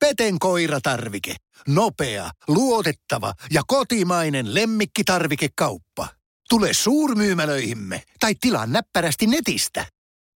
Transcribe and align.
Peten 0.00 0.38
koiratarvike. 0.38 1.34
Nopea, 1.68 2.30
luotettava 2.48 3.32
ja 3.50 3.62
kotimainen 3.66 4.54
lemmikkitarvikekauppa. 4.54 6.08
Tule 6.48 6.72
suurmyymälöihimme 6.72 8.02
tai 8.20 8.34
tilaa 8.40 8.66
näppärästi 8.66 9.26
netistä. 9.26 9.86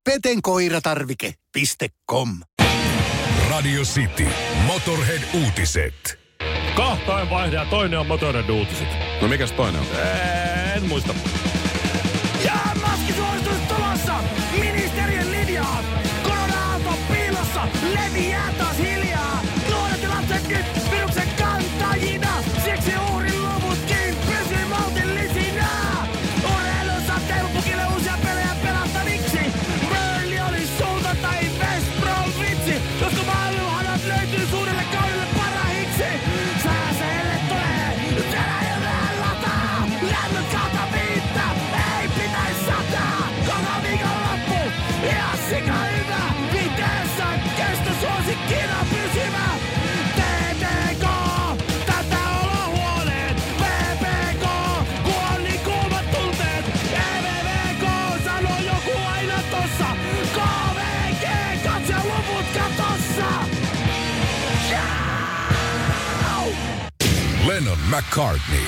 petenkoiratarvike.com 0.04 2.29
Radio 3.50 3.82
City. 3.82 4.27
Motorhead-uutiset. 4.66 6.19
Kahtain 6.77 7.31
vaihde 7.31 7.57
ja 7.57 7.65
toinen 7.65 7.99
on 7.99 8.07
Motorhead 8.07 8.49
uutiset. 8.49 8.89
No 9.23 9.29
mikäs 9.29 9.53
toinen 9.53 9.81
on? 9.81 9.87
En 10.77 10.89
muista. 10.89 11.15
Ja 12.45 12.55
maskisuositus 12.83 13.59
tulossa! 13.69 14.15
Ministerien 14.59 15.33
linjaa! 15.33 15.85
Korona-aalto 16.23 16.99
piilossa! 17.12 17.69
Leviää! 17.83 18.54
second. 20.45 20.84
Lennon 67.55 67.78
McCartney. 67.91 68.66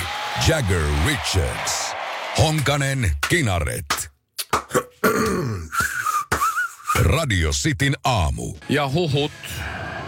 Jagger 0.48 0.83
Richards. 1.06 1.92
Honkanen 2.39 3.11
Kinaret. 3.29 4.11
Radio 7.01 7.53
Cityn 7.53 7.95
aamu. 8.05 8.57
Ja 8.69 8.91
huhut 8.91 9.33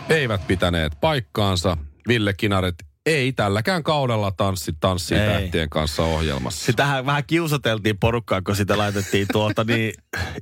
eivät 0.08 0.46
pitäneet 0.46 1.00
paikkaansa. 1.00 1.76
Ville 2.08 2.32
Kinaret 2.32 2.74
ei 3.14 3.32
tälläkään 3.32 3.82
kaudella 3.82 4.30
tanssi 4.30 4.72
tanssi 4.80 5.14
Ei. 5.14 5.28
tähtien 5.40 5.70
kanssa 5.70 6.02
ohjelmassa. 6.02 6.66
Sitähän 6.66 7.06
vähän 7.06 7.24
kiusateltiin 7.26 7.98
porukkaa, 7.98 8.42
kun 8.42 8.56
sitä 8.56 8.78
laitettiin 8.78 9.26
tuolta, 9.32 9.64
niin 9.64 9.92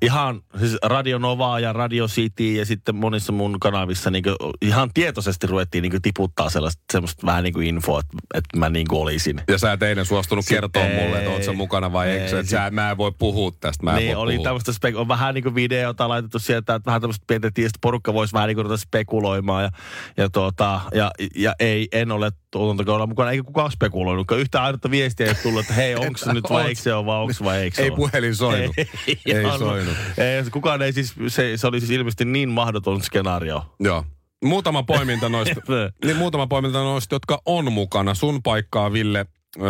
ihan 0.02 0.40
siis 0.58 0.76
Radio 0.82 1.18
Novaa 1.18 1.60
ja 1.60 1.72
Radio 1.72 2.06
City 2.06 2.52
ja 2.52 2.66
sitten 2.66 2.94
monissa 2.94 3.32
mun 3.32 3.60
kanavissa 3.60 4.10
niin 4.10 4.24
ihan 4.62 4.90
tietoisesti 4.94 5.46
ruvettiin 5.46 5.82
niin 5.82 6.02
tiputtaa 6.02 6.50
sellaista, 6.50 6.82
semmoista 6.92 7.26
vähän 7.26 7.44
niin 7.44 7.54
kuin 7.54 7.66
infoa, 7.66 8.00
että, 8.00 8.16
että 8.34 8.58
mä 8.58 8.68
niin 8.68 8.86
kuin 8.88 9.02
olisin. 9.02 9.40
Ja 9.48 9.58
sä 9.58 9.72
et 9.72 9.82
eilen 9.82 10.06
suostunut 10.06 10.44
Sitten 10.44 10.56
kertoa 10.56 10.82
mulle, 11.04 11.18
että 11.18 11.30
oot 11.30 11.42
sä 11.44 11.50
ei. 11.50 11.56
mukana 11.56 11.92
vai 11.92 12.08
eikö 12.10 12.24
Ei, 12.36 12.40
että 12.40 12.50
sä, 12.50 12.70
mä 12.70 12.90
en 12.90 12.96
voi 12.96 13.12
puhua 13.18 13.52
tästä, 13.60 13.84
mä 13.84 13.90
en 13.90 13.96
niin, 13.96 14.16
voi 14.16 14.22
oli 14.22 14.32
puhua. 14.32 14.44
tämmöistä 14.44 14.72
spek- 14.72 14.96
on 14.96 15.08
vähän 15.08 15.34
niin 15.34 15.42
kuin 15.42 15.54
videota 15.54 16.08
laitettu 16.08 16.38
sieltä, 16.38 16.74
että 16.74 16.86
vähän 16.86 17.00
tämmöistä 17.00 17.24
pientä 17.26 17.50
tiestä 17.54 17.78
porukka 17.82 18.14
voisi 18.14 18.32
vähän 18.32 18.48
niin 18.48 18.56
kuin 18.56 18.64
ruveta 18.64 18.82
spekuloimaan 18.82 19.62
ja, 19.64 19.70
ja, 20.16 20.30
tuota, 20.30 20.80
ja, 20.94 21.10
ja, 21.36 21.54
ei, 21.60 21.88
en 21.92 22.12
ole 22.12 22.30
tuotantokaudella 22.58 23.06
mukana, 23.06 23.30
eikä 23.30 23.42
kukaan 23.44 23.70
spekuloinut. 23.70 24.30
Yhtä 24.30 24.62
ainutta 24.62 24.90
viestiä 24.90 25.26
ei 25.26 25.34
tullut, 25.34 25.60
että 25.60 25.74
hei, 25.74 25.94
onko 26.06 26.18
se 26.18 26.32
nyt 26.32 26.50
vai 26.50 26.68
eikö 26.68 26.80
se 26.80 26.94
ole, 26.94 27.06
vai 27.06 27.20
onko 27.20 27.32
vai 27.44 27.58
eikö 27.62 27.76
se 27.76 27.82
Ei 27.82 27.90
ole. 27.90 27.96
puhelin 27.96 28.34
soinut. 28.36 28.74
Ei 28.78 28.86
ihan- 29.26 29.58
soinut. 29.68 29.94
Ei, 30.18 30.50
kukaan 30.50 30.82
ei 30.82 30.92
siis, 30.92 31.14
se, 31.28 31.56
se 31.56 31.66
oli 31.66 31.80
siis 31.80 31.90
ilmeisesti 31.92 32.24
niin 32.24 32.48
mahdoton 32.48 33.02
skenaario. 33.02 33.74
Joo. 33.80 34.04
Muutama 34.44 34.82
poiminta 34.82 35.28
noista, 35.28 35.60
niin 36.04 36.16
muutama 36.16 36.46
poiminta 36.46 36.78
noista, 36.78 37.14
jotka 37.14 37.42
on 37.46 37.72
mukana. 37.72 38.14
Sun 38.14 38.42
paikkaa, 38.42 38.92
Ville, 38.92 39.26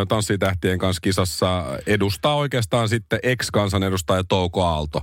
Tanssitähtien 0.09 0.79
kanssa 0.79 1.01
kisassa 1.01 1.65
edustaa 1.87 2.35
oikeastaan 2.35 2.89
sitten 2.89 3.19
ex-kansanedustaja 3.23 4.25
Touko 4.29 4.65
Aalto. 4.65 5.03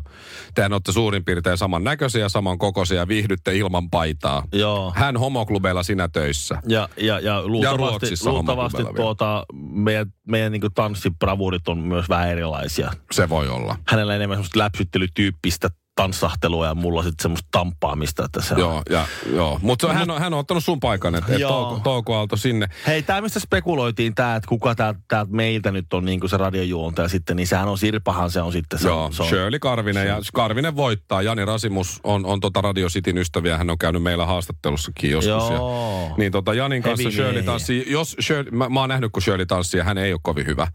Tehän 0.55 0.73
olette 0.73 0.91
suurin 0.91 1.25
piirtein 1.25 1.57
saman 1.57 1.83
näköisiä 1.83 2.21
ja 2.21 2.29
saman 2.29 2.57
kokoisia 2.57 2.97
ja 2.97 3.07
viihdytte 3.07 3.57
ilman 3.57 3.89
paitaa. 3.89 4.43
Joo. 4.51 4.93
Hän 4.95 5.17
homoklubeilla 5.17 5.83
sinä 5.83 6.07
töissä. 6.07 6.61
Ja, 6.67 6.89
ja, 6.97 7.19
ja 7.19 7.47
luultavasti, 7.47 7.77
Ruotsissa 7.77 8.31
luultavasti 8.31 8.83
tuota, 8.95 9.45
meidän, 9.71 10.13
meidän 10.27 10.51
niin 10.51 10.61
tanssibravuurit 10.75 11.67
on 11.67 11.77
myös 11.77 12.09
vähän 12.09 12.29
erilaisia. 12.29 12.91
Se 13.11 13.29
voi 13.29 13.49
olla. 13.49 13.75
Hänellä 13.87 14.15
enemmän 14.15 14.35
semmoista 14.35 14.59
läpsyttelytyyppistä 14.59 15.69
tanssahtelua 15.95 16.65
ja 16.65 16.75
mulla 16.75 17.03
sitten 17.03 17.21
semmoista 17.23 17.47
tamppaamista. 17.51 18.25
Että 18.25 18.41
se 18.41 18.53
on. 18.53 18.59
Joo, 18.59 18.81
ja, 18.89 19.07
joo. 19.33 19.59
mutta 19.61 19.93
hän, 19.93 20.11
on, 20.11 20.19
hän 20.19 20.33
on 20.33 20.39
ottanut 20.39 20.63
sun 20.63 20.79
paikan, 20.79 21.15
että 21.15 21.33
et. 21.33 21.41
Touko, 21.41 21.79
Touko 21.83 22.15
Aalto 22.15 22.37
sinne. 22.37 22.67
Hei, 22.87 23.03
tämä 23.03 23.21
mistä 23.21 23.39
spekuloitiin 23.39 24.15
tämä, 24.15 24.35
että 24.35 24.47
kuka 24.49 24.75
täältä 24.75 25.25
meiltä 25.29 25.71
nyt 25.71 25.93
on 25.93 26.05
niinku 26.05 26.27
se 26.27 26.37
radiojuontaja 26.37 27.07
sitten, 27.07 27.35
niin 27.35 27.47
sehän 27.47 27.67
on 27.67 27.77
Sirpahan 27.77 28.31
se 28.31 28.41
on 28.41 28.51
sitten. 28.51 28.79
Se, 28.79 28.87
Joo, 28.87 29.05
on, 29.05 29.13
se 29.13 29.23
on, 29.23 29.29
Shirley 29.29 29.59
Karvinen 29.59 30.07
ja 30.07 30.19
Karvinen 30.33 30.75
voittaa. 30.75 31.21
Jani 31.21 31.45
Rasimus 31.45 31.99
on, 32.03 32.25
on 32.25 32.39
tota 32.39 32.61
Radio 32.61 32.87
Cityn 32.87 33.17
ystäviä. 33.17 33.57
Hän 33.57 33.69
on 33.69 33.77
käynyt 33.77 34.03
meillä 34.03 34.25
haastattelussakin 34.25 35.11
joskus. 35.11 35.49
Joo. 35.49 36.07
Ja, 36.09 36.15
niin 36.17 36.31
tota 36.31 36.53
Janin 36.53 36.83
kanssa 36.83 37.03
Heavy 37.03 37.11
Shirley 37.15 37.33
miehiä. 37.33 37.51
tanssii. 37.51 37.85
Jos 37.87 38.15
Shirley, 38.21 38.51
mä, 38.51 38.69
mä 38.69 38.79
oon 38.79 38.89
nähnyt, 38.89 39.11
kun 39.11 39.21
Shirley 39.21 39.45
tanssii 39.45 39.77
ja 39.77 39.83
hän 39.83 39.97
ei 39.97 40.13
ole 40.13 40.19
kovin 40.23 40.45
hyvä. 40.45 40.63
Äh, 40.63 40.71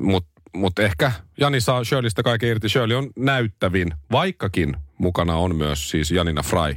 Mutta 0.00 0.31
mut 0.54 0.78
ehkä 0.78 1.12
Jani 1.40 1.60
saa 1.60 1.84
Shirleystä 1.84 2.22
kaiken 2.22 2.48
irti. 2.48 2.68
Shirley 2.68 2.96
on 2.96 3.10
näyttävin, 3.16 3.92
vaikkakin 4.12 4.76
mukana 5.02 5.36
on 5.36 5.56
myös 5.56 5.90
siis 5.90 6.10
Janina 6.10 6.42
Fry, 6.42 6.74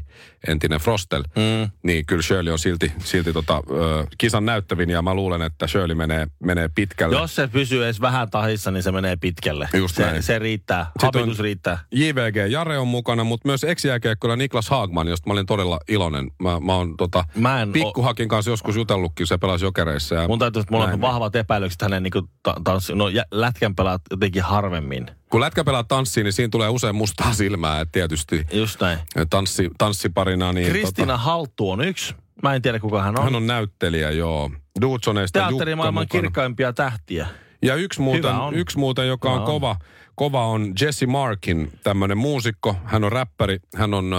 entinen 0.47 0.79
Frostel. 0.79 1.23
Mm. 1.35 1.71
Niin 1.83 2.05
kyllä 2.05 2.21
Shirley 2.21 2.51
on 2.53 2.59
silti, 2.59 2.91
silti 2.99 3.33
tota, 3.33 3.61
ö, 3.71 4.05
kisan 4.17 4.45
näyttävin 4.45 4.89
ja 4.89 5.01
mä 5.01 5.13
luulen, 5.13 5.41
että 5.41 5.67
Shirley 5.67 5.95
menee, 5.95 6.27
menee 6.43 6.69
pitkälle. 6.75 7.15
Jos 7.15 7.35
se 7.35 7.47
pysyy 7.47 7.85
edes 7.85 8.01
vähän 8.01 8.29
tahissa, 8.29 8.71
niin 8.71 8.83
se 8.83 8.91
menee 8.91 9.15
pitkälle. 9.15 9.69
Just 9.73 9.95
se, 9.95 10.03
näin. 10.05 10.23
se 10.23 10.39
riittää. 10.39 10.91
Hapitus 11.01 11.39
on- 11.39 11.43
riittää. 11.43 11.79
JVG 11.91 12.35
Jare 12.49 12.77
on 12.77 12.87
mukana, 12.87 13.23
mutta 13.23 13.47
myös 13.47 13.63
ex-jääkiekkoilla 13.63 14.35
Niklas 14.35 14.69
Haagman, 14.69 15.07
josta 15.07 15.27
mä 15.29 15.33
olin 15.33 15.45
todella 15.45 15.79
iloinen. 15.87 16.31
Mä, 16.41 16.59
mä 16.59 16.75
oon 16.75 16.97
tota, 16.97 17.23
Mä 17.35 17.61
en 17.61 17.71
Pikkuhakin 17.71 18.29
kanssa 18.29 18.51
joskus 18.51 18.75
jutellutkin, 18.75 19.27
se 19.27 19.37
pelasi 19.37 19.65
jokereissa. 19.65 20.15
Ja 20.15 20.27
Mun 20.27 20.39
täytyy, 20.39 20.59
että 20.59 20.71
mulla 20.73 20.83
on 20.83 20.89
näin. 20.89 21.01
vahvat 21.01 21.35
epäilykset 21.35 21.81
hänen 21.81 22.03
niin 22.03 22.13
ta- 22.43 22.55
tanssi. 22.63 22.95
No 22.95 23.07
jä- 23.09 23.25
lätkän 23.31 23.75
pelaat 23.75 24.01
jotenkin 24.11 24.41
harvemmin. 24.43 25.07
Kun 25.29 25.41
lätkä 25.41 25.63
pelaa 25.63 25.83
tanssiin, 25.83 26.23
niin 26.23 26.33
siinä 26.33 26.49
tulee 26.51 26.69
usein 26.69 26.95
mustaa 26.95 27.33
silmää, 27.33 27.81
että 27.81 27.91
tietysti 27.91 28.45
Just 28.53 28.81
näin. 28.81 28.99
tanssi, 29.29 29.69
tanssiparina. 29.77 30.53
Niin 30.53 30.69
Kristiina 30.69 31.17
Halttu 31.17 31.69
on 31.69 31.81
yksi. 31.81 32.15
Mä 32.43 32.53
en 32.55 32.61
tiedä 32.61 32.79
kuka 32.79 33.01
hän 33.03 33.13
tota, 33.13 33.21
on. 33.21 33.25
hän 33.25 33.35
on 33.35 33.47
näyttelijä, 33.47 34.11
joo. 34.11 34.51
Duutsoneista 34.81 35.39
Teatterimaailman 35.39 36.03
mukana. 36.03 36.21
kirkkaimpia 36.21 36.73
tähtiä. 36.73 37.27
Ja 37.61 37.75
yksi 37.75 38.01
muuten, 38.01 38.35
yksi 38.53 38.77
muuten 38.77 39.07
joka 39.07 39.29
Hyvä 39.29 39.35
on, 39.35 39.41
on. 39.41 39.45
kova, 39.45 39.75
kova 40.15 40.47
on 40.47 40.73
Jesse 40.81 41.05
Markin, 41.05 41.71
tämmöinen 41.83 42.17
muusikko. 42.17 42.75
Hän 42.85 43.03
on 43.03 43.11
räppäri, 43.11 43.59
hän 43.75 43.93
on 43.93 44.13
ö, 44.13 44.17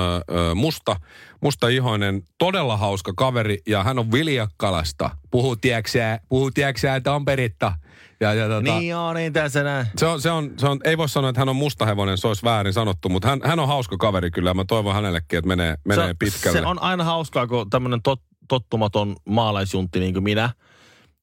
ö, 0.51 0.55
musta, 0.55 0.97
mustaihoinen, 1.41 2.23
todella 2.39 2.77
hauska 2.77 3.13
kaveri 3.17 3.59
ja 3.69 3.83
hän 3.85 3.99
on 3.99 4.13
Viljakkalasta. 4.13 5.11
Puhuu, 5.31 5.57
tiedäksä, 5.57 6.21
puhuu, 6.29 6.51
tiedäksä, 6.51 7.01
Tamperitta. 7.01 7.73
Ja, 8.21 8.35
ja 8.35 8.49
tota, 8.49 8.61
Niin 8.61 8.89
joo, 8.89 9.13
niin 9.13 9.33
tässä 9.33 9.63
näin. 9.63 9.87
se 9.97 10.07
on, 10.07 10.21
se 10.21 10.31
on, 10.31 10.51
se 10.57 10.67
on, 10.67 10.81
ei 10.85 10.99
voi 10.99 11.09
sanoa, 11.09 11.31
että 11.31 11.41
hän 11.41 11.49
on 11.49 11.57
mustahevonen, 11.57 12.19
se 12.19 12.29
olisi 12.29 12.45
väärin 12.45 12.73
sanottu, 12.73 13.09
mutta 13.09 13.29
hän, 13.29 13.41
hän 13.45 13.61
on 13.61 13.69
hauska 13.69 13.97
kaveri 13.97 14.31
kyllä 14.31 14.55
mä 14.55 14.65
toivon 14.69 14.95
hänellekin, 14.95 15.39
että 15.39 15.49
menee, 15.49 15.75
menee 15.85 16.07
se, 16.07 16.15
pitkälle. 16.19 16.59
Se 16.59 16.67
on 16.67 16.83
aina 16.83 17.05
hauskaa, 17.05 17.47
kun 17.47 17.71
tämmöinen 17.71 18.03
tot, 18.03 18.21
tottumaton 18.49 19.17
maalaisjuntti 19.29 20.01
niin 20.01 20.13
kuin 20.13 20.25
minä, 20.25 20.51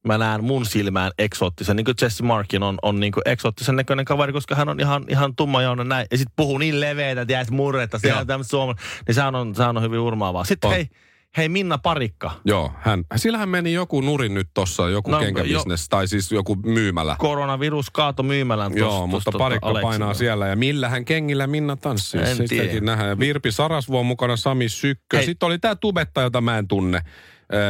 mä 0.07 0.17
näen 0.17 0.43
mun 0.43 0.65
silmään 0.65 1.11
eksoottisen, 1.19 1.75
niin 1.75 1.85
kuin 1.85 1.95
Jesse 2.01 2.23
Markin 2.23 2.63
on, 2.63 2.77
on 2.81 2.99
niin 2.99 3.11
kuin 3.11 3.21
eksoottisen 3.25 3.75
näköinen 3.75 4.05
kaveri, 4.05 4.33
koska 4.33 4.55
hän 4.55 4.69
on 4.69 4.79
ihan, 4.79 5.05
ihan 5.07 5.35
tummajaonen 5.35 5.89
näin. 5.89 6.07
Ja 6.11 6.17
sitten 6.17 6.33
puhuu 6.35 6.57
niin 6.57 6.79
leveitä, 6.79 7.25
tiedät 7.25 7.51
murretta, 7.51 7.99
se 7.99 8.13
on 8.13 8.27
tämmöistä 8.27 8.51
suomen, 8.51 8.75
niin 9.07 9.15
sehän 9.15 9.35
on, 9.35 9.55
sehän 9.55 9.77
on 9.77 9.83
hyvin 9.83 9.99
urmaavaa. 9.99 10.43
Sitten 10.45 10.67
On. 10.67 10.73
hei, 10.73 10.89
hei 11.37 11.49
Minna 11.49 11.77
Parikka, 11.77 12.31
Joo, 12.45 12.71
hän, 12.79 13.03
sillähän 13.15 13.49
meni 13.49 13.73
joku 13.73 14.01
nurin 14.01 14.33
nyt 14.33 14.47
tossa, 14.53 14.89
joku 14.89 15.11
No, 15.11 15.19
kenkäbisnes, 15.19 15.89
tai 15.89 16.07
siis 16.07 16.31
joku 16.31 16.55
myymälä. 16.55 17.15
koronavirus 17.19 17.89
kaato 17.89 18.23
myymälän 18.23 18.71
tosta, 18.71 18.79
Joo, 18.79 19.07
mutta 19.07 19.25
tosta 19.31 19.37
parikka 19.37 19.69
Aleksilla. 19.69 19.89
painaa 19.89 20.13
siellä. 20.13 20.47
Ja 20.47 20.55
millähän 20.55 21.05
kengillä 21.05 21.47
Minna 21.47 21.75
tanssii? 21.75 22.21
En 22.21 22.27
Sitäkin 22.27 22.47
tiedä. 22.69 22.85
nähdään. 22.85 23.09
Ja 23.09 23.19
Virpi 23.19 23.51
Sarasvuo 23.51 23.99
on 23.99 24.05
mukana, 24.05 24.35
Sami 24.37 24.69
Sykkö. 24.69 25.17
Hei. 25.17 25.25
Sitten 25.25 25.47
oli 25.47 25.59
tämä 25.59 25.75
tubetta, 25.75 26.21
jota 26.21 26.41
mä 26.41 26.57
en 26.57 26.67
tunne. 26.67 27.01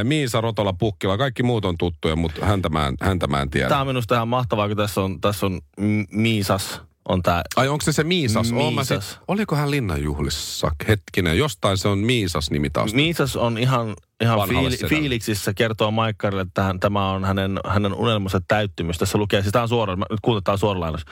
Miisa 0.04 0.42
Rotola 0.42 0.74
Pukkila. 0.74 1.18
Kaikki 1.18 1.44
muut 1.44 1.65
on 1.65 1.77
tuttuja, 1.77 2.15
mutta 2.15 2.45
häntä 2.45 2.69
mä 2.69 2.88
en, 2.88 2.95
häntä 3.01 3.27
mä 3.27 3.42
en 3.42 3.50
tiedä. 3.50 3.69
Tämä 3.69 3.81
on 3.81 3.88
minusta 3.88 4.15
ihan 4.15 4.27
mahtavaa, 4.27 4.68
kun 4.68 4.77
tässä 4.77 5.01
on, 5.01 5.21
tässä 5.21 5.45
on 5.45 5.62
Miisas 6.12 6.81
on 7.10 7.22
tää 7.22 7.42
Ai 7.56 7.68
onko 7.68 7.86
se 7.86 7.94
se 7.94 8.04
Miisas? 8.04 8.52
Miisas. 8.52 9.10
sit- 9.10 9.20
oliko 9.28 9.56
hän 9.56 9.72
linnanjuhlissa? 9.72 10.72
Hetkinen, 10.88 11.38
jostain 11.38 11.78
se 11.78 11.88
on 11.88 12.00
Miisas-nimi 12.00 12.70
taas. 12.70 12.94
Miisas 12.94 13.36
on 13.36 13.58
ihan, 13.58 13.94
ihan 14.22 14.50
fiili, 14.50 14.72
sedälle. 14.72 14.96
fiiliksissä, 14.96 15.54
kertoo 15.54 15.92
Maikkarille, 15.92 16.42
että 16.42 16.64
hän, 16.64 16.80
tämä 16.80 17.12
on 17.12 17.26
hänen, 17.26 17.60
hänen 17.68 17.94
unelmansa 17.94 18.42
täyttymys. 18.48 18.98
Tässä 18.98 19.18
lukee, 19.18 19.42
siis 19.42 19.52
tämä 19.52 19.64
on 19.64 19.70
suora, 19.70 19.96
mä- 19.96 20.06
nyt 20.10 20.20
kuuntetaan 20.22 20.58
suoralainnos. 20.58 21.06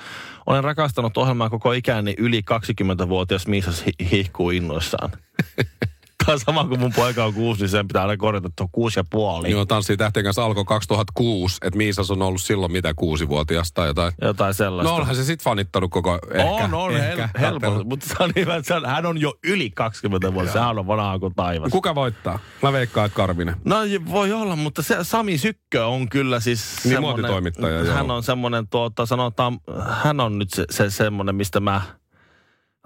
Olen 0.48 0.64
rakastanut 0.64 1.18
ohjelmaa 1.18 1.50
koko 1.50 1.72
ikäni 1.74 2.16
yli 2.18 2.42
20-vuotias 2.52 3.48
Miisas 3.48 3.84
hi- 3.86 4.10
hihkuu 4.12 4.50
innoissaan. 4.50 5.12
Tämä 6.26 6.34
on 6.34 6.40
sama 6.40 6.66
kuin 6.68 6.80
mun 6.80 6.94
poika 6.96 7.26
on 7.26 7.34
kuusi, 7.34 7.62
niin 7.62 7.70
sen 7.70 7.88
pitää 7.88 8.02
aina 8.02 8.18
korjata, 8.18 8.48
että 8.48 8.64
on 8.64 8.70
kuusi 8.72 9.00
ja 9.00 9.04
puoli. 9.10 9.52
Joo, 9.52 9.66
Tanssii 9.66 9.98
tähtien 9.98 10.24
kanssa 10.24 10.46
alkoi 10.46 10.66
2006, 10.66 11.58
että 11.62 11.78
Miisas 11.78 12.12
on 12.12 12.22
ollut 12.22 12.42
silloin 12.42 12.72
mitä 12.72 12.94
kuusivuotias 12.94 13.74
tai 13.74 13.88
jotain. 13.88 14.14
Jotain 14.22 14.54
sellaista. 14.54 14.92
No 14.92 14.96
onhan 14.96 15.16
se 15.16 15.24
sit 15.24 15.44
fanittanut 15.44 15.92
koko 15.92 16.20
ehkä. 16.34 16.50
on, 16.50 16.74
on, 16.74 16.96
ehkä, 16.98 17.30
hel- 17.38 17.42
helposti. 17.42 17.84
Mutta 17.84 18.08
se 18.08 18.16
on 18.20 18.32
hyvä, 18.36 18.56
että 18.56 18.82
hän 18.86 19.06
on 19.06 19.22
jo 19.22 19.34
yli 19.44 19.70
20 19.70 20.34
vuotta. 20.34 20.54
Sehän 20.54 20.80
on 20.80 20.88
vanhaa 20.88 21.20
kuin 21.20 21.36
taivas. 21.36 21.72
Kuka 21.72 21.96
voittaa? 21.96 22.40
Mä 22.62 22.74
veikkaan, 22.74 23.06
että 23.06 23.16
Karvinen. 23.16 23.56
No 23.66 23.76
voi 24.12 24.34
olla, 24.34 24.56
mutta 24.56 24.82
se 24.82 24.98
Sami 25.02 25.38
Sykkö 25.38 25.86
on 25.88 26.10
kyllä 26.10 26.40
siis 26.40 26.86
Niin, 26.86 27.02
muotitoimittaja, 27.02 27.80
joo. 27.80 27.96
Hän 27.96 28.12
on 28.12 28.24
semmoinen, 28.24 28.68
tuota, 28.68 29.06
sanotaan, 29.06 29.60
hän 30.04 30.20
on 30.20 30.40
nyt 30.40 30.50
se, 30.50 30.66
se 30.70 30.90
semmoinen, 30.90 31.36
mistä 31.36 31.60
mä 31.60 31.82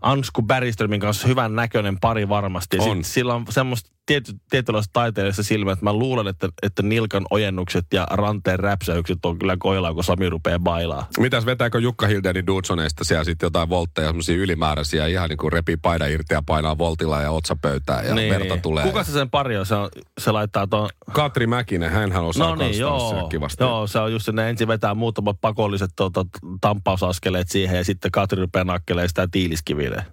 Ansku 0.01 0.41
Bergströmin 0.41 0.99
kanssa 0.99 1.27
hyvän 1.27 1.55
näköinen 1.55 1.99
pari 1.99 2.29
varmasti. 2.29 2.77
On. 2.79 2.97
Sit 2.97 3.13
sillä 3.13 3.33
on 3.33 3.45
semmoista 3.49 3.94
tiety, 4.05 4.33
tietynlaista 4.49 4.93
taiteellista 4.93 5.43
silmää, 5.43 5.73
että 5.73 5.85
mä 5.85 5.93
luulen, 5.93 6.27
että, 6.27 6.49
että 6.63 6.83
nilkan 6.83 7.25
ojennukset 7.29 7.85
ja 7.93 8.07
ranteen 8.11 8.59
räpsäykset 8.59 9.25
on 9.25 9.39
kyllä 9.39 9.55
koilaa, 9.59 9.93
kun 9.93 10.03
Sami 10.03 10.29
rupeaa 10.29 10.59
bailaa. 10.59 11.07
Mitäs 11.19 11.45
vetääkö 11.45 11.79
Jukka 11.79 12.07
Hildeni 12.07 12.47
Dudsoneista 12.47 13.03
siellä 13.03 13.23
sitten 13.23 13.47
jotain 13.47 13.69
voltteja, 13.69 14.07
semmoisia 14.07 14.35
ylimääräisiä, 14.35 15.07
ihan 15.07 15.29
niin 15.29 15.37
kuin 15.37 15.53
repii 15.53 15.77
paida 15.77 16.05
irti 16.07 16.33
ja 16.33 16.41
painaa 16.45 16.77
voltilla 16.77 17.21
ja 17.21 17.31
otsapöytään 17.31 18.05
ja 18.05 18.15
niin, 18.15 18.33
verta 18.33 18.57
tulee. 18.57 18.83
Kuka 18.83 19.03
se 19.03 19.11
sen 19.11 19.29
pari 19.29 19.57
on? 19.57 19.65
Se, 19.65 19.75
on, 19.75 19.89
se 20.19 20.31
laittaa 20.31 20.67
tuon 20.67 20.89
Katri 21.11 21.47
Mäkinen, 21.47 21.91
hänhän 21.91 22.23
osaa 22.23 22.47
No 22.47 22.55
no 22.55 22.67
niin, 22.67 22.79
joo. 22.79 23.27
kivasti. 23.29 23.63
joo, 23.63 23.87
se 23.87 23.99
on 23.99 24.11
just 24.11 24.29
ne 24.29 24.49
ensin 24.49 24.67
vetää 24.67 24.93
muutamat 24.93 25.37
pakolliset 25.41 25.89
tuota, 25.95 26.25
tampausaskeleet 26.61 27.49
siihen 27.49 27.77
ja 27.77 27.83
sitten 27.83 28.11
Katri 28.11 28.41
rupeaa 28.41 28.65
nakkelemaan 28.65 29.09
sitä 29.09 29.27
tiiliskivileen. 29.31 30.03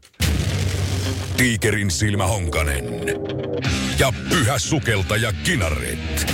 Tiikerin 1.42 1.90
silmä 1.90 2.26
Honkanen. 2.26 2.84
Ja 3.98 4.12
pyhä 4.28 4.58
sukeltaja 4.58 5.32
Kinaret. 5.32 6.32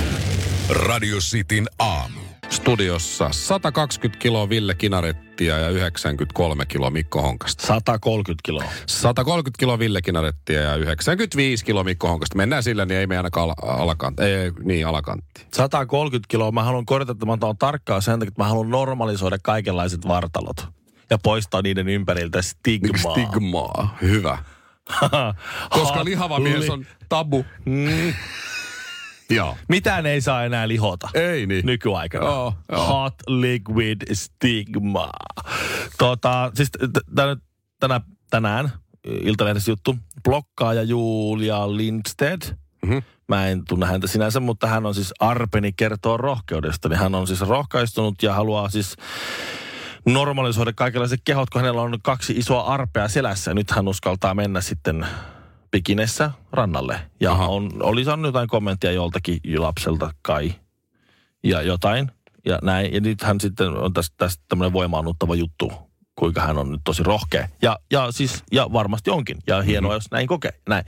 Radio 0.70 1.16
Cityn 1.18 1.66
aamu. 1.78 2.20
Studiossa 2.50 3.28
120 3.32 4.22
kiloa 4.22 4.48
Ville 4.48 4.74
Kinarettia 4.74 5.58
ja 5.58 5.68
93 5.68 6.66
kiloa 6.66 6.90
Mikko 6.90 7.22
Honkasta. 7.22 7.66
130 7.66 8.40
kiloa. 8.44 8.64
130 8.86 9.58
kiloa 9.58 9.78
Ville 9.78 10.02
Kinarettia 10.02 10.60
ja 10.60 10.76
95 10.76 11.64
kiloa 11.64 11.84
Mikko 11.84 12.08
Honkasta. 12.08 12.36
Mennään 12.36 12.62
sillä, 12.62 12.84
niin 12.86 13.00
ei 13.00 13.06
me 13.06 13.16
ainakaan 13.16 13.44
ala- 13.50 13.72
alakantti. 13.82 14.22
Ei, 14.22 14.52
niin, 14.64 14.86
alakantti. 14.86 15.46
130 15.54 16.28
kiloa. 16.28 16.52
Mä 16.52 16.62
haluan 16.62 16.86
korjata, 16.86 17.12
että 17.12 17.26
mä 17.26 17.36
oon 17.42 17.56
tarkkaa 17.58 18.00
sen 18.00 18.18
takia, 18.18 18.28
että 18.28 18.42
mä 18.42 18.48
haluan 18.48 18.70
normalisoida 18.70 19.38
kaikenlaiset 19.42 20.08
vartalot. 20.08 20.66
Ja 21.10 21.18
poistaa 21.18 21.62
niiden 21.62 21.88
ympäriltä 21.88 22.42
stigmaa. 22.42 23.12
Stigmaa. 23.12 23.96
Hyvä. 24.02 24.38
Koska 25.70 26.04
lihava 26.04 26.40
mies 26.40 26.70
on 26.70 26.86
tabu. 27.08 27.44
Mm, 27.64 28.14
Joo. 29.30 29.56
mitään 29.68 30.06
ei 30.06 30.20
saa 30.20 30.44
enää 30.44 30.68
lihota. 30.68 31.08
Ei 31.14 31.46
niin. 31.46 31.66
nykyaikana. 31.66 32.24
Joo, 32.26 32.54
joo. 32.72 32.86
Hot 32.86 33.14
liquid 33.26 34.14
stigma. 34.14 35.10
Tota, 35.98 36.50
siis 36.54 36.70
tänä, 37.14 37.36
tänä, 37.80 38.00
tänään 38.30 38.72
Iltalehdessä 39.04 39.70
juttu. 39.70 39.96
Blokkaaja 40.24 40.82
Julia 40.82 41.76
Lindstedt. 41.76 42.54
Mhm. 42.86 42.98
Mä 43.28 43.46
en 43.46 43.64
tunne 43.68 43.86
häntä 43.86 44.06
sinänsä, 44.06 44.40
mutta 44.40 44.66
hän 44.66 44.86
on 44.86 44.94
siis 44.94 45.14
Arpeni 45.20 45.72
kertoo 45.72 46.16
rohkeudesta. 46.16 46.88
Niin 46.88 46.98
hän 46.98 47.14
on 47.14 47.26
siis 47.26 47.40
rohkaistunut 47.40 48.22
ja 48.22 48.34
haluaa 48.34 48.70
siis 48.70 48.96
normalisoida 50.12 50.72
kaikenlaiset 50.72 51.20
kehot, 51.24 51.50
kun 51.50 51.60
hänellä 51.60 51.82
on 51.82 51.98
kaksi 52.02 52.32
isoa 52.32 52.62
arpea 52.62 53.08
selässä. 53.08 53.54
Nyt 53.54 53.70
hän 53.70 53.88
uskaltaa 53.88 54.34
mennä 54.34 54.60
sitten 54.60 55.06
pikinessä 55.70 56.30
rannalle. 56.52 57.00
Ja 57.20 57.32
Aha. 57.32 57.46
on, 57.46 57.70
oli 57.80 58.04
saanut 58.04 58.26
jotain 58.26 58.48
kommenttia 58.48 58.92
joltakin 58.92 59.40
lapselta 59.56 60.10
kai. 60.22 60.54
Ja 61.44 61.62
jotain. 61.62 62.10
Ja 62.46 62.58
näin. 62.62 62.94
Ja 62.94 63.00
nyt 63.00 63.22
hän 63.22 63.40
sitten 63.40 63.68
on 63.68 63.92
tästä, 63.92 64.14
tästä 64.18 64.44
tämmöinen 64.48 64.72
voimaannuttava 64.72 65.34
juttu, 65.34 65.72
kuinka 66.14 66.40
hän 66.40 66.58
on 66.58 66.72
nyt 66.72 66.80
tosi 66.84 67.02
rohkea. 67.02 67.48
Ja, 67.62 67.78
ja 67.90 68.12
siis, 68.12 68.42
ja 68.52 68.72
varmasti 68.72 69.10
onkin. 69.10 69.38
Ja 69.46 69.62
hienoa, 69.62 69.90
mm-hmm. 69.90 69.96
jos 69.96 70.10
näin 70.10 70.26
kokee. 70.26 70.52
Näin. 70.68 70.84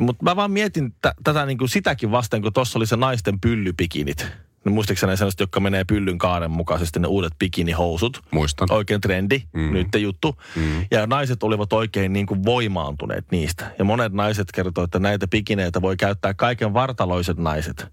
Mutta 0.00 0.24
mä 0.24 0.36
vaan 0.36 0.50
mietin 0.50 0.92
t- 0.92 1.22
tätä 1.24 1.46
niin 1.46 1.58
kuin 1.58 1.68
sitäkin 1.68 2.10
vasten, 2.10 2.42
kun 2.42 2.52
tuossa 2.52 2.78
oli 2.78 2.86
se 2.86 2.96
naisten 2.96 3.40
pyllypikinit. 3.40 4.26
No 4.64 4.72
muistaakseni 4.72 5.10
ne 5.10 5.16
sellaiset, 5.16 5.40
jotka 5.40 5.60
menee 5.60 5.84
pyllyn 5.84 6.18
kaaren 6.18 6.50
mukaisesti, 6.50 7.00
ne 7.00 7.08
uudet 7.08 7.32
bikinihousut. 7.38 8.20
Muistan. 8.30 8.72
Oikein 8.72 9.00
trendi, 9.00 9.42
Mm. 9.52 9.72
nyt 9.72 9.88
juttu. 9.98 10.36
Mm. 10.56 10.86
Ja 10.90 11.06
naiset 11.06 11.42
olivat 11.42 11.72
oikein 11.72 12.12
niin 12.12 12.26
kuin 12.26 12.44
voimaantuneet 12.44 13.24
niistä. 13.30 13.70
Ja 13.78 13.84
monet 13.84 14.12
naiset 14.12 14.52
kertoo, 14.52 14.84
että 14.84 14.98
näitä 14.98 15.28
pikineitä 15.28 15.82
voi 15.82 15.96
käyttää 15.96 16.34
kaiken 16.34 16.74
vartaloiset 16.74 17.38
naiset. 17.38 17.86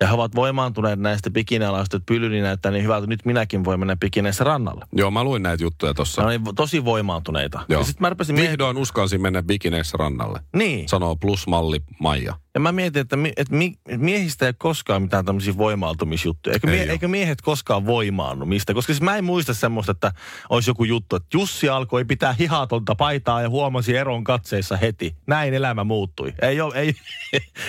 Ja 0.00 0.06
he 0.06 0.14
ovat 0.14 0.34
voimaantuneet 0.34 0.98
näistä 1.00 1.30
bikinealaisista, 1.30 1.96
että 1.96 2.06
pyllyni 2.06 2.40
näyttää 2.40 2.72
niin 2.72 2.84
hyvältä, 2.84 3.06
nyt 3.06 3.24
minäkin 3.24 3.64
voin 3.64 3.80
mennä 3.80 3.96
bikineissä 3.96 4.44
rannalle. 4.44 4.84
Joo, 4.92 5.10
mä 5.10 5.24
luin 5.24 5.42
näitä 5.42 5.62
juttuja 5.62 5.94
tossa. 5.94 6.22
Ne 6.22 6.26
oli 6.28 6.40
tosi 6.56 6.84
voimaantuneita. 6.84 7.60
Joo. 7.68 7.80
Ja 7.80 7.84
sitten 7.86 8.14
mä 8.30 8.36
Vihdoin 8.36 8.76
uskalsin 8.76 9.22
mennä 9.22 9.42
bikineissä 9.42 9.96
rannalle. 9.96 10.40
niin. 10.56 10.88
Sanoo 10.88 11.16
plusmalli 11.16 11.80
Maija. 12.00 12.34
Ja 12.54 12.60
mä 12.60 12.72
mietin, 12.72 13.00
että, 13.00 13.16
mi, 13.16 13.32
että 13.36 13.54
mi, 13.54 13.74
miehistä 13.96 14.44
ei 14.44 14.48
ole 14.48 14.54
koskaan 14.58 15.02
mitään 15.02 15.24
tämmöisiä 15.24 15.56
voimautumisjuttuja. 15.56 16.54
Eikö, 16.54 16.70
Ei 16.70 16.76
mie, 16.76 16.84
oo. 16.86 16.90
eikö 16.92 17.08
miehet 17.08 17.40
koskaan 17.40 17.86
voimaannu 17.86 18.46
mistä? 18.46 18.74
Koska 18.74 18.92
siis 18.92 19.02
mä 19.02 19.16
en 19.16 19.24
muista 19.24 19.54
semmoista, 19.54 19.92
että 19.92 20.12
olisi 20.50 20.70
joku 20.70 20.84
juttu, 20.84 21.16
että 21.16 21.28
Jussi 21.36 21.68
alkoi 21.68 22.04
pitää 22.04 22.32
hihatonta 22.32 22.94
paitaa 22.94 23.42
ja 23.42 23.48
huomasi 23.50 23.96
eron 23.96 24.24
katseissa 24.24 24.76
heti. 24.76 25.16
Näin 25.26 25.54
elämä 25.54 25.84
muuttui. 25.84 26.32
Ei 26.42 26.60
ole, 26.60 26.74
ei, 26.80 26.94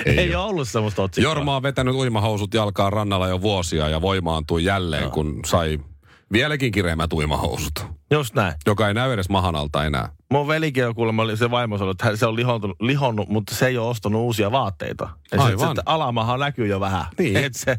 ei, 0.06 0.20
ei 0.20 0.36
ole 0.36 0.46
ollut 0.46 0.70
semmoista 0.70 1.02
otsikkoa. 1.04 1.32
Jorma 1.32 1.56
on 1.56 1.64
vetänyt 1.64 1.96
uimahousut 2.16 2.54
jalkaan 2.54 2.94
rannalla 2.94 3.28
jo 3.28 3.42
vuosia 3.42 3.90
ja 3.90 4.02
voimaantui 4.02 4.64
jälleen, 4.64 5.04
Joo. 5.04 5.12
kun 5.12 5.40
sai 5.46 5.80
vieläkin 6.32 6.72
kireemmät 6.72 7.14
uimahousut. 7.14 7.86
Just 8.12 8.36
näin. 8.36 8.54
Joka 8.66 8.88
ei 8.88 8.94
näy 8.94 9.14
edes 9.14 9.30
mahan 9.30 9.56
alta 9.56 9.86
enää. 9.86 10.10
Mun 10.32 10.48
velikin 10.48 10.88
on 10.88 10.96
kuulemma, 10.96 11.36
se 11.36 11.52
vaimo 11.52 11.78
sanoi, 11.78 11.92
että 11.92 12.16
se 12.16 12.26
on 12.26 12.36
lihonnut, 12.36 12.72
lihonnut, 12.82 13.30
mutta 13.30 13.56
se 13.56 13.68
ei 13.68 13.78
ole 13.78 13.90
ostanut 13.90 14.22
uusia 14.22 14.52
vaatteita. 14.52 15.10
Ja 15.32 15.42
Aivan. 15.42 15.76
se, 15.76 15.82
alamahan 15.86 16.40
näkyy 16.40 16.68
jo 16.68 16.80
vähän. 16.80 17.06
Niin. 17.20 17.38
Et 17.38 17.54
se, 17.54 17.78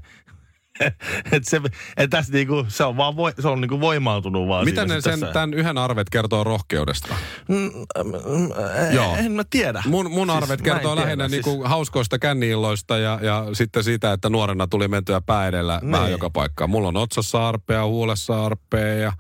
et 1.33 1.45
se, 1.45 1.61
et 1.97 2.11
tässä 2.11 2.33
niinku, 2.33 2.65
se 2.69 2.85
on 2.85 2.97
vaan 2.97 3.17
voi, 3.17 3.33
se 3.41 3.49
on 3.49 3.61
niinku 3.61 3.81
voimaantunut 3.81 4.49
vaan 4.49 4.65
Mitä 4.65 4.85
ne 4.85 5.01
sen, 5.01 5.21
tässä. 5.21 5.27
tämän 5.33 5.55
yhden 5.55 5.79
arvet 5.79 6.11
kertoo 6.11 6.45
rohkeudesta? 6.45 7.15
Mm, 7.49 7.57
mm, 7.57 8.49
Joo. 8.95 9.05
Joo. 9.05 9.17
En 9.17 9.33
mä 9.33 9.43
tiedä. 9.51 9.83
Mun, 9.87 10.11
mun 10.11 10.29
Siis 10.29 10.43
arvet 10.43 10.63
kertoo 10.63 10.93
tiedä, 10.95 11.05
lähinnä 11.07 11.29
siis- 11.29 11.47
niinku 11.47 11.65
hauskoista 11.69 12.19
känniilloista 12.19 12.99
ja, 12.99 13.19
ja 13.23 13.47
sitten 13.53 13.85
siitä, 13.85 14.13
että 14.13 14.29
nuorena 14.29 14.67
tuli 14.67 14.89
mentyä 14.89 15.21
pää 15.21 15.49
edellä 15.49 15.79
Niin. 15.83 15.93
vähän 15.93 16.11
joka 16.11 16.31
paikkaan. 16.31 16.71
Mulla 16.71 16.89
on 16.89 16.97
otsassa 16.97 17.49
arpea, 17.49 17.87
huulessa 17.87 18.45
arpea 18.47 18.95
ja 18.95 19.13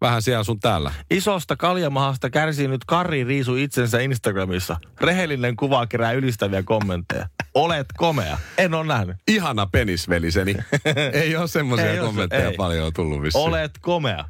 vähän 0.00 0.22
siellä 0.22 0.44
sun 0.44 0.60
täällä. 0.60 0.92
Isosta 1.10 1.56
kaljamahasta 1.56 2.30
kärsii 2.30 2.68
nyt 2.68 2.84
Kari 2.86 3.24
Riisu 3.24 3.56
itsensä 3.56 4.00
Instagramissa. 4.00 4.76
Rehellinen 5.00 5.56
kuva 5.56 5.86
kerää 5.86 6.12
ylistäviä 6.12 6.62
kommentteja. 6.62 7.28
Olet 7.54 7.86
komea. 7.96 8.38
En 8.58 8.74
ole 8.74 8.86
nähnyt. 8.86 9.16
Ihana 9.28 9.66
penisveliseni. 9.66 10.56
ei 11.12 11.36
ole 11.36 11.48
semmoisia 11.48 11.90
Ei 11.92 11.98
kommentteja 11.98 12.48
ei. 12.50 12.56
paljon 12.56 12.92
tullut 12.92 13.22
vissiin. 13.22 13.44
Olet 13.44 13.70
komea. 13.80 14.24